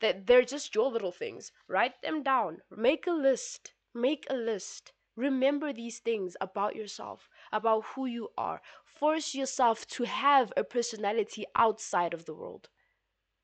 That 0.00 0.26
they're 0.26 0.44
just 0.44 0.74
your 0.74 0.90
little 0.90 1.12
things. 1.12 1.50
Write 1.66 2.02
them 2.02 2.22
down. 2.22 2.60
Make 2.70 3.06
a 3.06 3.12
list. 3.12 3.72
Make 3.94 4.26
a 4.28 4.34
list. 4.34 4.92
Remember 5.16 5.72
these 5.72 6.00
things 6.00 6.36
about 6.40 6.74
yourself, 6.74 7.28
about 7.52 7.84
who 7.94 8.04
you 8.06 8.32
are. 8.36 8.60
Force 8.94 9.34
yourself 9.34 9.86
to 9.88 10.04
have 10.04 10.52
a 10.56 10.64
personality 10.64 11.44
outside 11.56 12.14
of 12.14 12.24
the 12.24 12.34
world. 12.34 12.68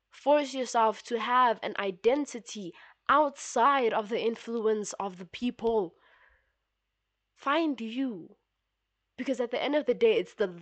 Force 0.09 0.53
yourself 0.53 1.03
to 1.03 1.19
have 1.19 1.59
an 1.63 1.75
identity 1.79 2.73
outside 3.09 3.93
of 3.93 4.09
the 4.09 4.21
influence 4.21 4.93
of 4.93 5.17
the 5.17 5.25
people 5.25 5.95
Find 7.41 7.81
you. 7.81 8.35
Because 9.17 9.39
at 9.39 9.49
the 9.49 9.61
end 9.61 9.75
of 9.75 9.87
the 9.87 9.95
day, 9.95 10.13
it's 10.13 10.35
the 10.35 10.53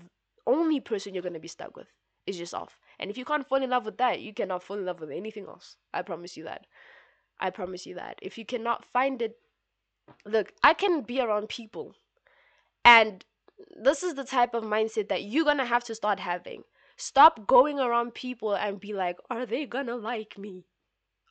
only 0.48 0.80
person 0.80 1.14
you're 1.14 1.22
going 1.22 1.34
to 1.34 1.40
be 1.40 1.50
stuck 1.50 1.76
with 1.76 1.88
is 2.26 2.40
yourself. 2.40 2.80
And 3.00 3.12
if 3.12 3.18
you 3.18 3.26
can't 3.26 3.46
fall 3.46 3.62
in 3.62 3.70
love 3.70 3.84
with 3.84 3.98
that, 3.98 4.22
you 4.22 4.34
cannot 4.34 4.64
fall 4.64 4.78
in 4.78 4.86
love 4.86 5.02
with 5.02 5.12
anything 5.12 5.46
else. 5.46 5.76
I 5.94 6.04
promise 6.04 6.38
you 6.38 6.46
that. 6.46 6.68
I 7.42 7.50
promise 7.50 7.86
you 7.86 7.96
that. 7.96 8.18
If 8.22 8.38
you 8.38 8.46
cannot 8.46 8.86
find 8.86 9.22
it, 9.22 9.36
look, 10.26 10.54
I 10.64 10.74
can 10.74 11.02
be 11.02 11.20
around 11.20 11.50
people. 11.50 11.96
And 12.86 13.26
this 13.82 14.04
is 14.04 14.16
the 14.16 14.24
type 14.24 14.54
of 14.54 14.64
mindset 14.64 15.10
that 15.10 15.24
you're 15.24 15.46
to 15.58 15.66
have 15.66 15.84
to 15.86 15.96
start 15.96 16.20
having. 16.20 16.64
Stop 16.98 17.48
going 17.48 17.80
around 17.80 18.14
people 18.14 18.54
and 18.56 18.80
be 18.80 18.94
like, 18.94 19.18
are 19.30 19.46
they 19.46 19.66
to 19.88 19.96
like 19.96 20.38
me? 20.38 20.66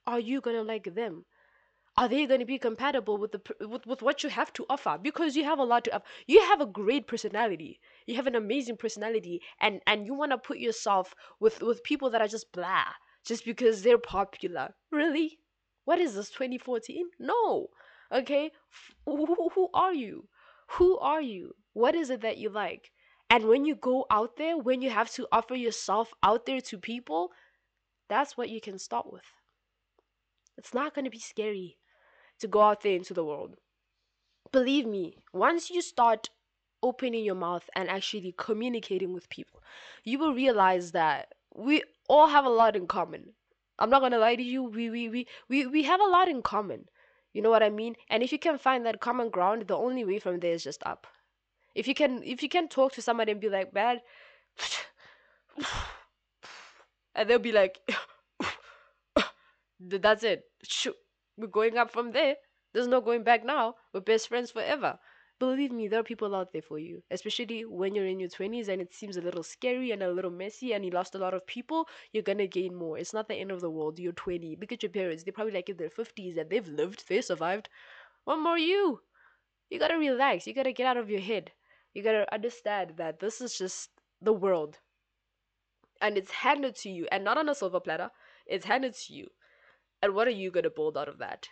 Are 0.07 0.21
you 0.21 0.41
to 0.41 0.63
like 0.63 0.95
them? 0.95 1.25
are 1.99 2.09
they 2.09 2.27
to 2.27 2.45
be 2.45 2.59
compatible 2.61 3.19
with 3.19 3.33
the 3.33 3.41
with, 3.67 3.85
with 3.85 4.03
what 4.03 4.23
you 4.23 4.29
have 4.29 4.53
to 4.53 4.65
offer? 4.71 4.97
Because 5.03 5.35
you 5.35 5.43
have 5.43 5.59
a 5.59 5.65
lot 5.65 5.83
to 5.83 5.95
offer 5.97 6.05
you 6.29 6.41
have 6.41 6.61
a 6.61 6.67
great 6.67 7.09
personality. 7.09 7.81
You 8.07 8.15
have 8.15 8.29
an 8.29 8.37
amazing 8.37 8.77
personality 8.77 9.43
and 9.61 9.81
and 9.85 10.07
you 10.07 10.15
want 10.15 10.31
to 10.31 10.39
put 10.39 10.59
yourself 10.59 11.13
with 11.41 11.61
with 11.61 11.83
people 11.83 12.09
that 12.11 12.21
are 12.21 12.29
just 12.29 12.53
blah 12.53 12.85
just 13.27 13.45
because 13.45 13.83
they're 13.83 13.99
popular. 13.99 14.77
Really? 14.93 15.41
What 15.87 15.99
is 15.99 16.15
this 16.15 16.31
2014 16.31 17.11
no. 17.19 17.67
Okay? 18.13 18.53
Who, 19.05 19.51
who 19.55 19.69
are 19.75 19.93
you? 19.93 20.29
Who 20.77 20.99
are 20.99 21.21
you 21.21 21.55
what 21.79 21.95
is 21.95 22.11
it 22.11 22.21
that 22.21 22.39
you 22.39 22.49
like 22.51 22.91
and 23.31 23.45
when 23.49 23.65
you 23.65 23.75
go 23.75 24.07
out 24.11 24.37
there 24.37 24.57
when 24.69 24.83
you 24.83 24.91
have 24.91 25.11
to 25.11 25.27
offer 25.31 25.55
yourself 25.55 26.13
out 26.23 26.47
there 26.47 26.61
to 26.61 26.79
people 26.79 27.31
that's 28.09 28.37
what 28.37 28.49
you 28.49 28.61
can 28.61 28.79
start 28.79 29.13
with 29.13 29.29
it's 30.59 30.75
not 30.75 30.93
going 30.93 31.05
to 31.05 31.11
be 31.11 31.21
scary 31.21 31.79
to 32.41 32.49
go 32.49 32.63
out 32.63 32.83
there 32.83 32.97
into 32.97 33.15
the 33.15 33.25
world. 33.25 33.57
Believe 34.51 34.87
me, 34.87 35.19
once 35.33 35.71
you 35.71 35.83
start 35.83 36.31
opening 36.83 37.25
your 37.25 37.35
mouth 37.35 37.69
and 37.75 37.89
actually 37.89 38.35
communicating 38.37 39.13
with 39.13 39.29
people, 39.29 39.63
you 40.05 40.19
will 40.19 40.35
realize 40.35 40.93
that 40.93 41.35
we 41.55 41.83
all 42.09 42.29
have 42.29 42.45
a 42.45 42.51
lot 42.51 42.77
in 42.77 42.87
common. 42.87 43.35
I'm 43.79 43.91
not 43.91 44.01
gonna 44.01 44.19
lie 44.19 44.37
to 44.37 44.43
you, 44.43 44.65
we 44.65 44.91
we 44.91 45.09
we 45.09 45.27
we, 45.49 45.67
we 45.67 45.83
have 45.85 46.01
a 46.01 46.05
lot 46.17 46.29
in 46.29 46.43
common. 46.43 46.89
You 47.33 47.43
know 47.43 47.51
what 47.51 47.63
I 47.63 47.71
mean? 47.71 47.95
And 48.09 48.23
if 48.23 48.33
you 48.33 48.39
can 48.39 48.59
find 48.59 48.85
that 48.87 49.01
common 49.01 49.31
ground, 49.31 49.69
the 49.69 49.77
only 49.77 50.05
way 50.05 50.19
from 50.19 50.41
there 50.41 50.55
is 50.55 50.65
just 50.65 50.83
up. 50.85 51.07
If 51.79 51.87
you 51.87 51.95
can 51.95 52.23
if 52.25 52.43
you 52.43 52.49
can 52.49 52.69
talk 52.69 52.93
to 52.95 53.03
somebody 53.03 53.31
and 53.33 53.41
be 53.41 53.49
like, 53.49 53.73
man, 53.73 54.01
and 57.15 57.31
they'll 57.31 57.39
be 57.39 57.53
like 57.53 57.79
that's 59.81 60.25
it. 60.25 60.43
We're 61.37 61.47
going 61.47 61.79
up 61.79 61.91
from 61.93 62.11
there. 62.13 62.35
There's 62.73 62.89
no 62.89 63.01
going 63.01 63.23
back 63.23 63.45
now. 63.45 63.77
We're 63.95 64.01
best 64.01 64.29
friends 64.29 64.51
forever. 64.51 64.99
Believe 65.39 65.71
me, 65.71 65.87
there 65.87 66.01
are 66.01 66.03
people 66.03 66.35
out 66.35 66.53
there 66.53 66.63
for 66.63 66.81
you, 66.81 67.01
especially 67.13 67.65
when 67.65 67.95
you're 67.95 68.07
in 68.07 68.19
your 68.19 68.29
20s 68.29 68.69
and 68.69 68.83
it 68.83 68.93
seems 68.93 69.17
a 69.17 69.21
little 69.21 69.45
scary 69.45 69.93
and 69.93 70.03
a 70.03 70.11
little 70.11 70.33
messy 70.33 70.73
and 70.73 70.85
you 70.85 70.91
lost 70.91 71.15
a 71.15 71.19
lot 71.19 71.33
of 71.33 71.47
people. 71.47 71.89
You're 72.13 72.25
gonna 72.25 72.49
gain 72.49 72.75
more. 72.75 72.99
It's 72.99 73.15
not 73.15 73.29
the 73.29 73.37
end 73.37 73.53
of 73.53 73.61
the 73.61 73.71
world. 73.71 74.01
You're 74.01 74.13
20. 74.13 74.57
Look 74.61 74.73
at 74.73 74.83
your 74.83 74.91
parents. 74.91 75.23
They're 75.23 75.33
probably 75.33 75.53
like 75.55 75.69
in 75.69 75.77
their 75.77 75.91
50s 75.91 76.37
and 76.37 76.51
they've 76.51 76.67
lived, 76.67 77.05
they 77.09 77.21
survived. 77.21 77.69
What 78.25 78.39
more 78.39 78.59
you? 78.59 79.01
You 79.71 79.79
gotta 79.79 79.97
relax. 79.97 80.47
You 80.47 80.55
gotta 80.55 80.73
get 80.73 80.87
out 80.87 80.97
of 80.97 81.09
your 81.09 81.21
head. 81.21 81.53
You 81.99 82.05
gotta 82.05 82.33
understand 82.33 82.93
that 82.99 83.19
this 83.19 83.41
is 83.41 83.59
just 83.59 83.91
the 84.23 84.33
world. 84.33 84.79
And 86.01 86.17
it's 86.17 86.31
handed 86.31 86.77
to 86.77 86.89
you, 86.89 87.09
and 87.11 87.25
not 87.25 87.39
on 87.39 87.49
a 87.49 87.57
silver 87.57 87.81
platter. 87.81 88.13
It's 88.47 88.67
handed 88.67 88.95
to 88.95 89.13
you. 89.13 89.31
And 90.01 90.15
what 90.15 90.29
are 90.29 90.31
you 90.31 90.53
to 90.53 90.71
build 90.71 90.97
out 90.97 91.09
of 91.09 91.19
that? 91.19 91.49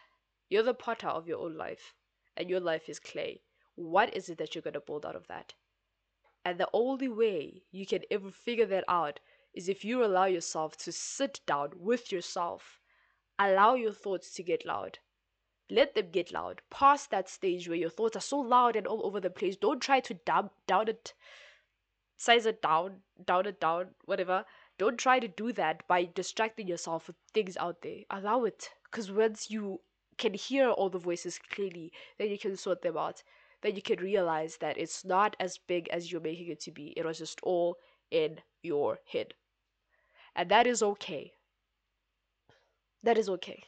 You're 0.48 0.62
the 0.62 0.72
potter 0.72 1.08
of 1.08 1.26
your 1.26 1.40
own 1.40 1.56
life, 1.56 1.94
and 2.36 2.48
your 2.48 2.60
life 2.60 2.88
is 2.88 3.00
clay. 3.00 3.42
What 3.74 4.14
is 4.16 4.28
it 4.28 4.38
that 4.38 4.54
you're 4.54 4.62
to 4.62 4.78
build 4.78 5.04
out 5.04 5.16
of 5.16 5.26
that? 5.26 5.54
And 6.44 6.60
the 6.60 6.70
only 6.72 7.08
way 7.08 7.64
you 7.72 7.84
can 7.84 8.02
ever 8.08 8.30
figure 8.30 8.66
that 8.66 8.84
out 8.86 9.18
is 9.52 9.68
if 9.68 9.84
you 9.84 10.04
allow 10.04 10.26
yourself 10.26 10.76
to 10.76 10.92
sit 10.92 11.40
down 11.44 11.70
with 11.74 12.12
yourself, 12.12 12.78
allow 13.36 13.74
your 13.74 13.92
thoughts 13.92 14.32
to 14.34 14.44
get 14.44 14.64
loud. 14.64 15.00
Let 15.68 15.94
them 15.94 16.10
get 16.10 16.32
loud. 16.32 16.62
Past 16.70 17.10
that 17.10 17.28
stage 17.28 17.68
where 17.68 17.76
your 17.76 17.90
thoughts 17.90 18.16
are 18.16 18.20
so 18.20 18.38
loud 18.38 18.76
and 18.76 18.86
all 18.86 19.04
over 19.04 19.20
the 19.20 19.30
place. 19.30 19.56
Don't 19.56 19.80
try 19.80 20.00
to 20.00 20.14
dumb 20.14 20.50
down 20.66 20.88
it, 20.88 21.12
size 22.16 22.46
it 22.46 22.62
down, 22.62 23.02
down 23.24 23.46
it 23.46 23.60
down, 23.60 23.94
whatever. 24.04 24.44
Don't 24.78 24.98
try 24.98 25.18
to 25.18 25.26
do 25.26 25.52
that 25.52 25.86
by 25.88 26.04
distracting 26.04 26.68
yourself 26.68 27.08
with 27.08 27.16
things 27.34 27.56
out 27.56 27.82
there. 27.82 28.02
Allow 28.10 28.44
it. 28.44 28.70
Because 28.84 29.10
once 29.10 29.50
you 29.50 29.80
can 30.18 30.34
hear 30.34 30.70
all 30.70 30.88
the 30.88 30.98
voices 30.98 31.38
clearly, 31.38 31.92
then 32.18 32.28
you 32.30 32.38
can 32.38 32.56
sort 32.56 32.82
them 32.82 32.96
out. 32.96 33.22
Then 33.62 33.74
you 33.74 33.82
can 33.82 33.98
realize 33.98 34.58
that 34.58 34.78
it's 34.78 35.04
not 35.04 35.34
as 35.40 35.58
big 35.58 35.88
as 35.88 36.12
you're 36.12 36.20
making 36.20 36.48
it 36.48 36.60
to 36.60 36.70
be. 36.70 36.92
It 36.96 37.04
was 37.04 37.18
just 37.18 37.40
all 37.42 37.78
in 38.10 38.40
your 38.62 39.00
head. 39.10 39.34
And 40.36 40.48
that 40.50 40.66
is 40.66 40.82
okay. 40.82 41.32
That 43.02 43.18
is 43.18 43.28
okay. 43.28 43.64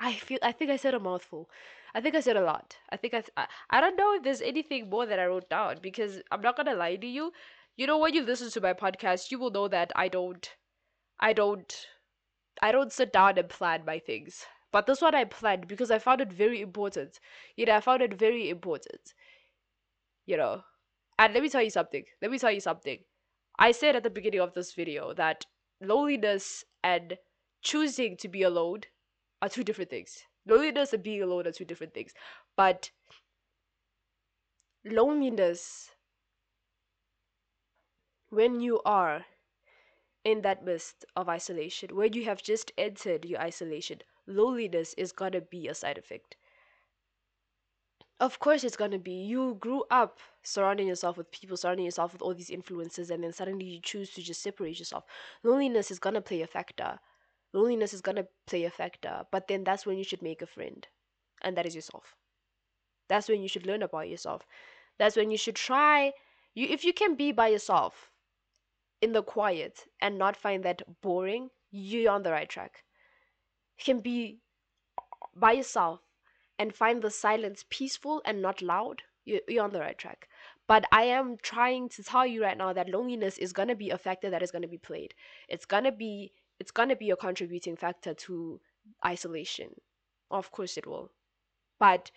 I 0.00 0.14
feel 0.14 0.38
I 0.42 0.52
think 0.52 0.70
I 0.70 0.76
said 0.76 0.94
a 0.94 0.98
mouthful. 0.98 1.50
I 1.94 2.00
think 2.00 2.14
I 2.14 2.20
said 2.20 2.36
a 2.38 2.40
lot. 2.40 2.78
I 2.88 2.96
think 2.96 3.12
I, 3.12 3.22
I 3.36 3.46
I 3.68 3.80
don't 3.82 3.96
know 3.96 4.14
if 4.14 4.22
there's 4.22 4.40
anything 4.40 4.88
more 4.88 5.04
that 5.04 5.18
I 5.18 5.26
wrote 5.26 5.50
down 5.50 5.80
because 5.82 6.22
I'm 6.30 6.40
not 6.40 6.56
gonna 6.56 6.74
lie 6.74 6.96
to 6.96 7.06
you. 7.06 7.34
You 7.76 7.86
know 7.86 7.98
when 7.98 8.14
you 8.14 8.22
listen 8.22 8.50
to 8.52 8.60
my 8.62 8.72
podcast 8.72 9.30
you 9.30 9.38
will 9.38 9.50
know 9.50 9.68
that 9.68 9.92
i 9.94 10.08
don't 10.08 10.56
i 11.20 11.34
don't 11.34 11.88
i 12.62 12.72
don't 12.72 12.92
sit 12.92 13.12
down 13.12 13.38
and 13.38 13.48
plan 13.50 13.84
my 13.84 13.98
things. 13.98 14.46
But 14.72 14.86
this 14.86 15.02
one 15.02 15.14
i 15.14 15.24
planned 15.24 15.68
because 15.68 15.90
i 15.90 15.98
found 15.98 16.22
it 16.22 16.32
very 16.32 16.62
important. 16.62 17.20
You 17.56 17.66
know 17.66 17.76
i 17.76 17.80
found 17.80 18.02
it 18.02 18.14
very 18.14 18.48
important. 18.48 19.14
You 20.26 20.36
know? 20.36 20.64
And 21.18 21.34
let 21.34 21.42
me 21.42 21.48
tell 21.48 21.62
you 21.62 21.70
something 21.70 22.04
let 22.22 22.30
me 22.30 22.38
tell 22.38 22.52
you 22.52 22.60
something. 22.60 23.04
I 23.58 23.72
said 23.72 23.96
at 23.96 24.02
the 24.04 24.10
beginning 24.10 24.40
of 24.40 24.54
this 24.54 24.74
video 24.74 25.12
that 25.14 25.46
loneliness 25.80 26.64
and 26.84 27.18
choosing 27.62 28.16
to 28.18 28.28
be 28.28 28.42
alone 28.42 28.82
are 29.42 29.48
two 29.48 29.64
different 29.64 29.90
things. 29.90 30.24
Loneliness 30.46 30.92
and 30.92 31.02
being 31.02 31.22
alone 31.22 31.46
are 31.46 31.52
two 31.52 31.64
different 31.64 31.94
things. 31.94 32.14
But 32.56 32.90
loneliness, 34.86 35.90
when 38.28 38.60
you 38.60 38.80
are 38.84 39.26
in 40.24 40.42
that 40.42 40.62
midst 40.62 41.06
of 41.16 41.26
isolation, 41.26 41.96
when 41.96 42.12
you 42.12 42.24
have 42.26 42.42
just 42.42 42.70
entered 42.76 43.24
your 43.24 43.40
isolation, 43.40 44.02
loneliness 44.26 44.92
is 44.98 45.10
gonna 45.10 45.40
be 45.40 45.68
a 45.68 45.74
side 45.74 45.96
effect. 45.96 46.36
Of 48.20 48.38
course, 48.40 48.62
it's 48.62 48.76
gonna 48.76 48.98
be. 48.98 49.12
You 49.24 49.54
grew 49.54 49.84
up 49.90 50.20
surrounding 50.42 50.86
yourself 50.86 51.16
with 51.16 51.30
people, 51.30 51.56
surrounding 51.56 51.86
yourself 51.86 52.12
with 52.12 52.20
all 52.20 52.34
these 52.34 52.50
influences, 52.50 53.10
and 53.10 53.24
then 53.24 53.32
suddenly 53.32 53.64
you 53.64 53.80
choose 53.80 54.10
to 54.12 54.22
just 54.22 54.42
separate 54.42 54.78
yourself. 54.78 55.04
Loneliness 55.42 55.90
is 55.90 55.98
gonna 55.98 56.20
play 56.20 56.42
a 56.42 56.46
factor. 56.46 57.00
Loneliness 57.52 57.92
is 57.94 58.00
gonna 58.02 58.28
play 58.46 58.64
a 58.64 58.70
factor, 58.70 59.26
but 59.32 59.48
then 59.48 59.64
that's 59.64 59.86
when 59.86 59.98
you 59.98 60.04
should 60.04 60.22
make 60.22 60.42
a 60.42 60.46
friend, 60.46 60.86
and 61.42 61.56
that 61.56 61.66
is 61.66 61.74
yourself. 61.74 62.16
That's 63.08 63.28
when 63.28 63.42
you 63.42 63.48
should 63.48 63.66
learn 63.66 63.82
about 63.82 64.08
yourself. 64.08 64.46
That's 64.98 65.16
when 65.16 65.30
you 65.30 65.38
should 65.38 65.56
try. 65.56 66.14
You, 66.54 66.68
if 66.68 66.84
you 66.84 66.92
can 66.92 67.16
be 67.16 67.32
by 67.32 67.48
yourself 67.48 68.10
in 69.00 69.12
the 69.12 69.22
quiet 69.22 69.86
and 70.00 70.18
not 70.18 70.36
find 70.36 70.64
that 70.64 71.00
boring, 71.02 71.50
you're 71.70 72.12
on 72.12 72.22
the 72.22 72.32
right 72.32 72.48
track. 72.48 72.84
You 73.78 73.84
can 73.84 74.00
be 74.00 74.40
by 75.34 75.52
yourself 75.52 76.00
and 76.58 76.74
find 76.74 77.02
the 77.02 77.10
silence 77.10 77.64
peaceful 77.70 78.22
and 78.24 78.42
not 78.42 78.62
loud, 78.62 79.02
you- 79.24 79.42
you're 79.48 79.64
on 79.64 79.72
the 79.72 79.80
right 79.80 79.96
track. 79.98 80.28
But 80.66 80.84
I 80.92 81.04
am 81.04 81.36
trying 81.38 81.88
to 81.90 82.02
tell 82.02 82.26
you 82.26 82.42
right 82.42 82.56
now 82.56 82.72
that 82.72 82.88
loneliness 82.88 83.38
is 83.38 83.52
gonna 83.52 83.74
be 83.76 83.90
a 83.90 83.98
factor 83.98 84.30
that 84.30 84.42
is 84.42 84.50
gonna 84.50 84.68
be 84.68 84.78
played. 84.78 85.14
It's 85.48 85.64
gonna 85.66 85.92
be 85.92 86.32
it's 86.58 86.70
gonna 86.70 86.96
be 86.96 87.10
a 87.10 87.16
contributing 87.16 87.76
factor 87.76 88.14
to 88.14 88.60
isolation. 89.04 89.80
Of 90.30 90.50
course 90.50 90.76
it 90.76 90.86
will. 90.86 91.10
But 91.78 92.10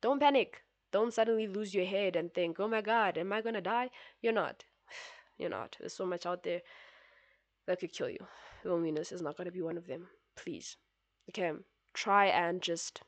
don't 0.00 0.20
panic. 0.20 0.62
Don't 0.92 1.12
suddenly 1.12 1.46
lose 1.46 1.74
your 1.74 1.86
head 1.86 2.16
and 2.16 2.32
think, 2.32 2.60
oh 2.60 2.68
my 2.68 2.80
god, 2.80 3.18
am 3.18 3.32
I 3.32 3.42
gonna 3.42 3.60
die? 3.60 3.90
You're 4.22 4.32
not. 4.32 4.64
You're 5.38 5.50
not. 5.50 5.76
There's 5.78 5.94
so 5.94 6.06
much 6.06 6.26
out 6.26 6.42
there 6.42 6.62
that 7.66 7.80
could 7.80 7.92
kill 7.92 8.10
you. 8.10 8.26
Loneliness 8.64 9.12
is 9.12 9.22
not 9.22 9.36
gonna 9.36 9.50
be 9.50 9.62
one 9.62 9.76
of 9.76 9.86
them. 9.86 10.08
Please. 10.36 10.76
Okay. 11.30 11.52
Try 11.92 12.26
and 12.26 12.62
just 12.62 13.02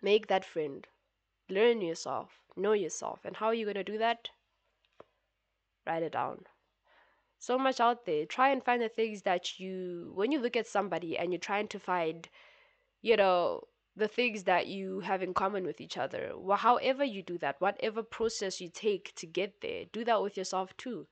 Make 0.00 0.28
that 0.28 0.44
friend. 0.44 0.86
Learn 1.48 1.80
yourself. 1.80 2.40
Know 2.56 2.72
yourself. 2.72 3.24
And 3.24 3.36
how 3.36 3.46
are 3.46 3.54
you 3.54 3.64
going 3.64 3.74
to 3.74 3.84
do 3.84 3.98
that? 3.98 4.30
Write 5.84 6.04
it 6.04 6.12
down. 6.12 6.46
So 7.38 7.58
much 7.58 7.80
out 7.80 8.04
there. 8.06 8.26
Try 8.26 8.50
and 8.50 8.64
find 8.64 8.82
the 8.82 8.88
things 8.88 9.22
that 9.22 9.58
you, 9.60 10.12
when 10.14 10.32
you 10.32 10.40
look 10.40 10.56
at 10.56 10.66
somebody 10.66 11.16
and 11.16 11.32
you're 11.32 11.38
trying 11.38 11.68
to 11.68 11.78
find, 11.78 12.28
you 13.02 13.16
know, 13.16 13.62
the 13.96 14.08
things 14.08 14.44
that 14.44 14.68
you 14.68 15.00
have 15.00 15.22
in 15.22 15.34
common 15.34 15.64
with 15.64 15.80
each 15.80 15.96
other. 15.96 16.32
Well, 16.36 16.56
however 16.56 17.04
you 17.04 17.22
do 17.22 17.38
that, 17.38 17.60
whatever 17.60 18.02
process 18.02 18.60
you 18.60 18.70
take 18.72 19.12
to 19.16 19.26
get 19.26 19.60
there, 19.60 19.84
do 19.92 20.04
that 20.04 20.22
with 20.22 20.36
yourself 20.36 20.76
too. 20.76 21.06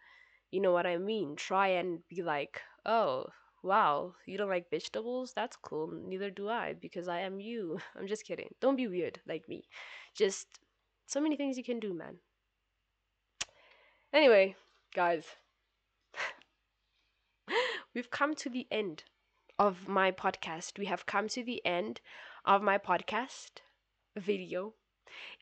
You 0.51 0.61
know 0.61 0.73
what 0.73 0.87
I 0.87 0.97
mean? 0.97 1.37
Try 1.37 1.69
and 1.69 2.07
be 2.09 2.23
like, 2.23 2.61
oh, 2.85 3.27
wow, 3.63 4.15
you 4.25 4.39
don't 4.39 4.49
like 4.49 4.71
vegetables? 4.71 5.33
That's 5.35 5.57
cool. 5.57 5.91
Neither 5.93 6.31
do 6.31 6.49
I 6.49 6.75
because 6.75 7.09
I 7.09 7.21
am 7.21 7.41
you. 7.41 7.81
I'm 7.99 8.07
just 8.07 8.25
kidding. 8.25 8.49
Don't 8.61 8.77
be 8.77 8.87
weird 8.87 9.21
like 9.27 9.49
me. 9.49 9.65
Just 10.15 10.47
so 11.07 11.21
many 11.21 11.37
things 11.37 11.59
you 11.59 11.65
can 11.65 11.81
do, 11.81 11.93
man. 11.93 12.19
Anyway, 14.13 14.55
guys, 14.95 15.27
we've 17.97 18.11
come 18.11 18.35
to 18.35 18.51
the 18.51 18.67
end 18.71 19.05
of 19.59 19.89
my 19.89 20.13
podcast. 20.13 20.79
We 20.79 20.85
have 20.85 21.07
come 21.07 21.29
to 21.29 21.43
the 21.43 21.65
end 21.65 22.03
of 22.45 22.63
my 22.63 22.77
podcast 22.77 23.63
video. 24.15 24.75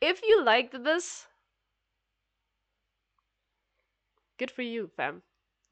If 0.00 0.22
you 0.22 0.42
liked 0.42 0.84
this, 0.84 1.26
good 4.38 4.52
for 4.52 4.62
you, 4.62 4.88
fam. 4.96 5.22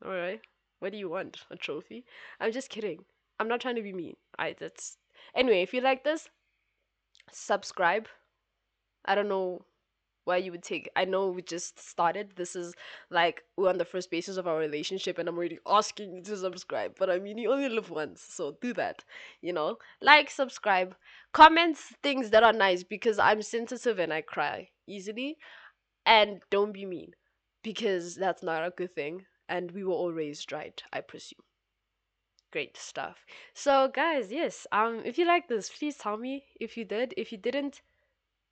All 0.05 0.11
right. 0.11 0.41
What 0.81 0.91
do 0.91 0.99
you 0.99 1.09
want? 1.09 1.45
A 1.53 1.57
trophy? 1.57 2.05
I'm 2.41 2.51
just 2.51 2.69
kidding. 2.69 3.05
I'm 3.39 3.47
not 3.47 3.61
trying 3.61 3.77
to 3.77 3.83
be 3.83 3.93
mean. 3.93 4.17
I 4.37 4.57
that's 4.59 4.97
anyway. 5.37 5.63
If 5.63 5.73
you 5.73 5.81
like 5.81 6.03
this, 6.03 6.29
subscribe. 7.31 8.09
I 9.05 9.15
don't 9.15 9.29
know 9.29 9.63
why 10.25 10.37
you 10.37 10.53
would 10.53 10.63
take. 10.63 10.89
I 10.97 11.05
know 11.05 11.29
we 11.29 11.43
just 11.43 11.79
started. 11.79 12.33
This 12.37 12.55
is 12.55 12.75
like 13.11 13.43
we're 13.57 13.69
on 13.69 13.79
the 13.79 13.85
first 13.85 14.11
basis 14.11 14.37
of 14.37 14.47
our 14.47 14.59
relationship, 14.59 15.19
and 15.19 15.29
I'm 15.29 15.37
already 15.37 15.59
asking 15.67 16.15
you 16.15 16.23
to 16.23 16.37
subscribe. 16.37 16.95
But 16.99 17.11
I 17.11 17.19
mean, 17.19 17.39
you 17.39 17.53
only 17.53 17.69
live 17.69 17.91
once, 17.91 18.23
so 18.23 18.57
do 18.61 18.73
that. 18.75 19.05
You 19.41 19.53
know, 19.53 19.79
like, 20.01 20.31
subscribe, 20.31 20.95
comments 21.33 21.93
things 22.03 22.31
that 22.31 22.43
are 22.43 22.53
nice 22.53 22.83
because 22.83 23.19
I'm 23.19 23.43
sensitive 23.43 23.99
and 23.99 24.13
I 24.13 24.21
cry 24.23 24.69
easily, 24.87 25.39
and 26.07 26.41
don't 26.51 26.73
be 26.73 26.87
mean 26.87 27.13
because 27.63 28.17
that's 28.17 28.43
not 28.43 28.65
a 28.67 28.71
good 28.71 28.95
thing. 28.95 29.27
And 29.49 29.71
we 29.73 29.85
were 29.85 29.93
all 29.93 30.13
raised 30.13 30.53
right, 30.53 30.83
I 30.93 31.01
presume. 31.01 31.41
Great 32.53 32.77
stuff. 32.77 33.25
So, 33.55 33.89
guys, 33.89 34.31
yes. 34.31 34.67
Um, 34.73 35.03
if 35.05 35.19
you 35.19 35.25
like 35.27 35.49
this, 35.49 35.71
please 35.71 35.97
tell 35.97 36.17
me. 36.17 36.45
If 36.61 36.77
you 36.77 36.85
did, 36.85 37.15
if 37.17 37.33
you 37.33 37.39
didn't, 37.39 37.81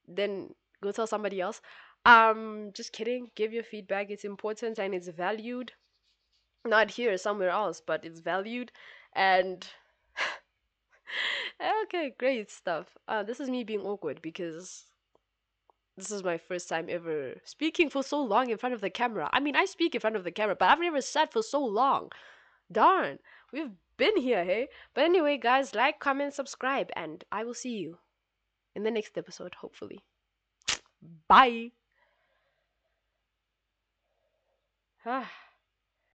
then 0.09 0.55
go 0.83 0.93
tell 0.93 1.07
somebody 1.07 1.41
else. 1.41 1.61
Um, 2.07 2.71
just 2.75 2.93
kidding. 2.93 3.31
Give 3.35 3.53
your 3.53 3.63
feedback. 3.63 4.11
It's 4.11 4.25
important 4.25 4.79
and 4.79 4.95
it's 4.95 5.09
valued. 5.09 5.73
Not 6.65 6.91
here, 6.91 7.17
somewhere 7.17 7.51
else, 7.51 7.81
but 7.81 8.05
it's 8.05 8.21
valued. 8.21 8.73
And 9.15 9.67
okay, 11.85 12.15
great 12.19 12.51
stuff. 12.51 12.97
Uh, 13.09 13.23
this 13.23 13.41
is 13.41 13.51
me 13.51 13.65
being 13.65 13.81
awkward 13.81 14.21
because 14.23 14.85
this 15.97 16.11
is 16.11 16.23
my 16.25 16.39
first 16.39 16.69
time 16.69 16.87
ever 16.89 17.35
speaking 17.45 17.91
for 17.91 18.03
so 18.03 18.23
long 18.23 18.51
in 18.51 18.59
front 18.59 18.75
of 18.75 18.81
the 18.81 18.91
camera. 18.91 19.29
I 19.33 19.41
mean, 19.41 19.57
I 19.57 19.65
speak 19.65 19.95
in 19.95 20.01
front 20.01 20.17
of 20.17 20.25
the 20.25 20.33
camera, 20.33 20.57
but 20.57 20.71
I've 20.71 20.81
never 20.81 21.01
sat 21.01 21.33
for 21.33 21.43
so 21.43 21.65
long. 21.65 22.11
Darn, 22.73 23.19
we've 23.53 23.73
been 23.97 24.17
here, 24.17 24.45
hey? 24.45 24.69
But 24.95 25.05
anyway, 25.05 25.37
guys, 25.37 25.75
like, 25.75 25.99
comment, 25.99 26.33
subscribe, 26.33 26.91
and 26.95 27.25
I 27.33 27.45
will 27.45 27.55
see 27.55 27.77
you 27.77 27.99
in 28.75 28.85
the 28.85 28.91
next 28.91 29.19
episode, 29.19 29.57
hopefully. 29.57 30.01
Bye. 31.29 31.73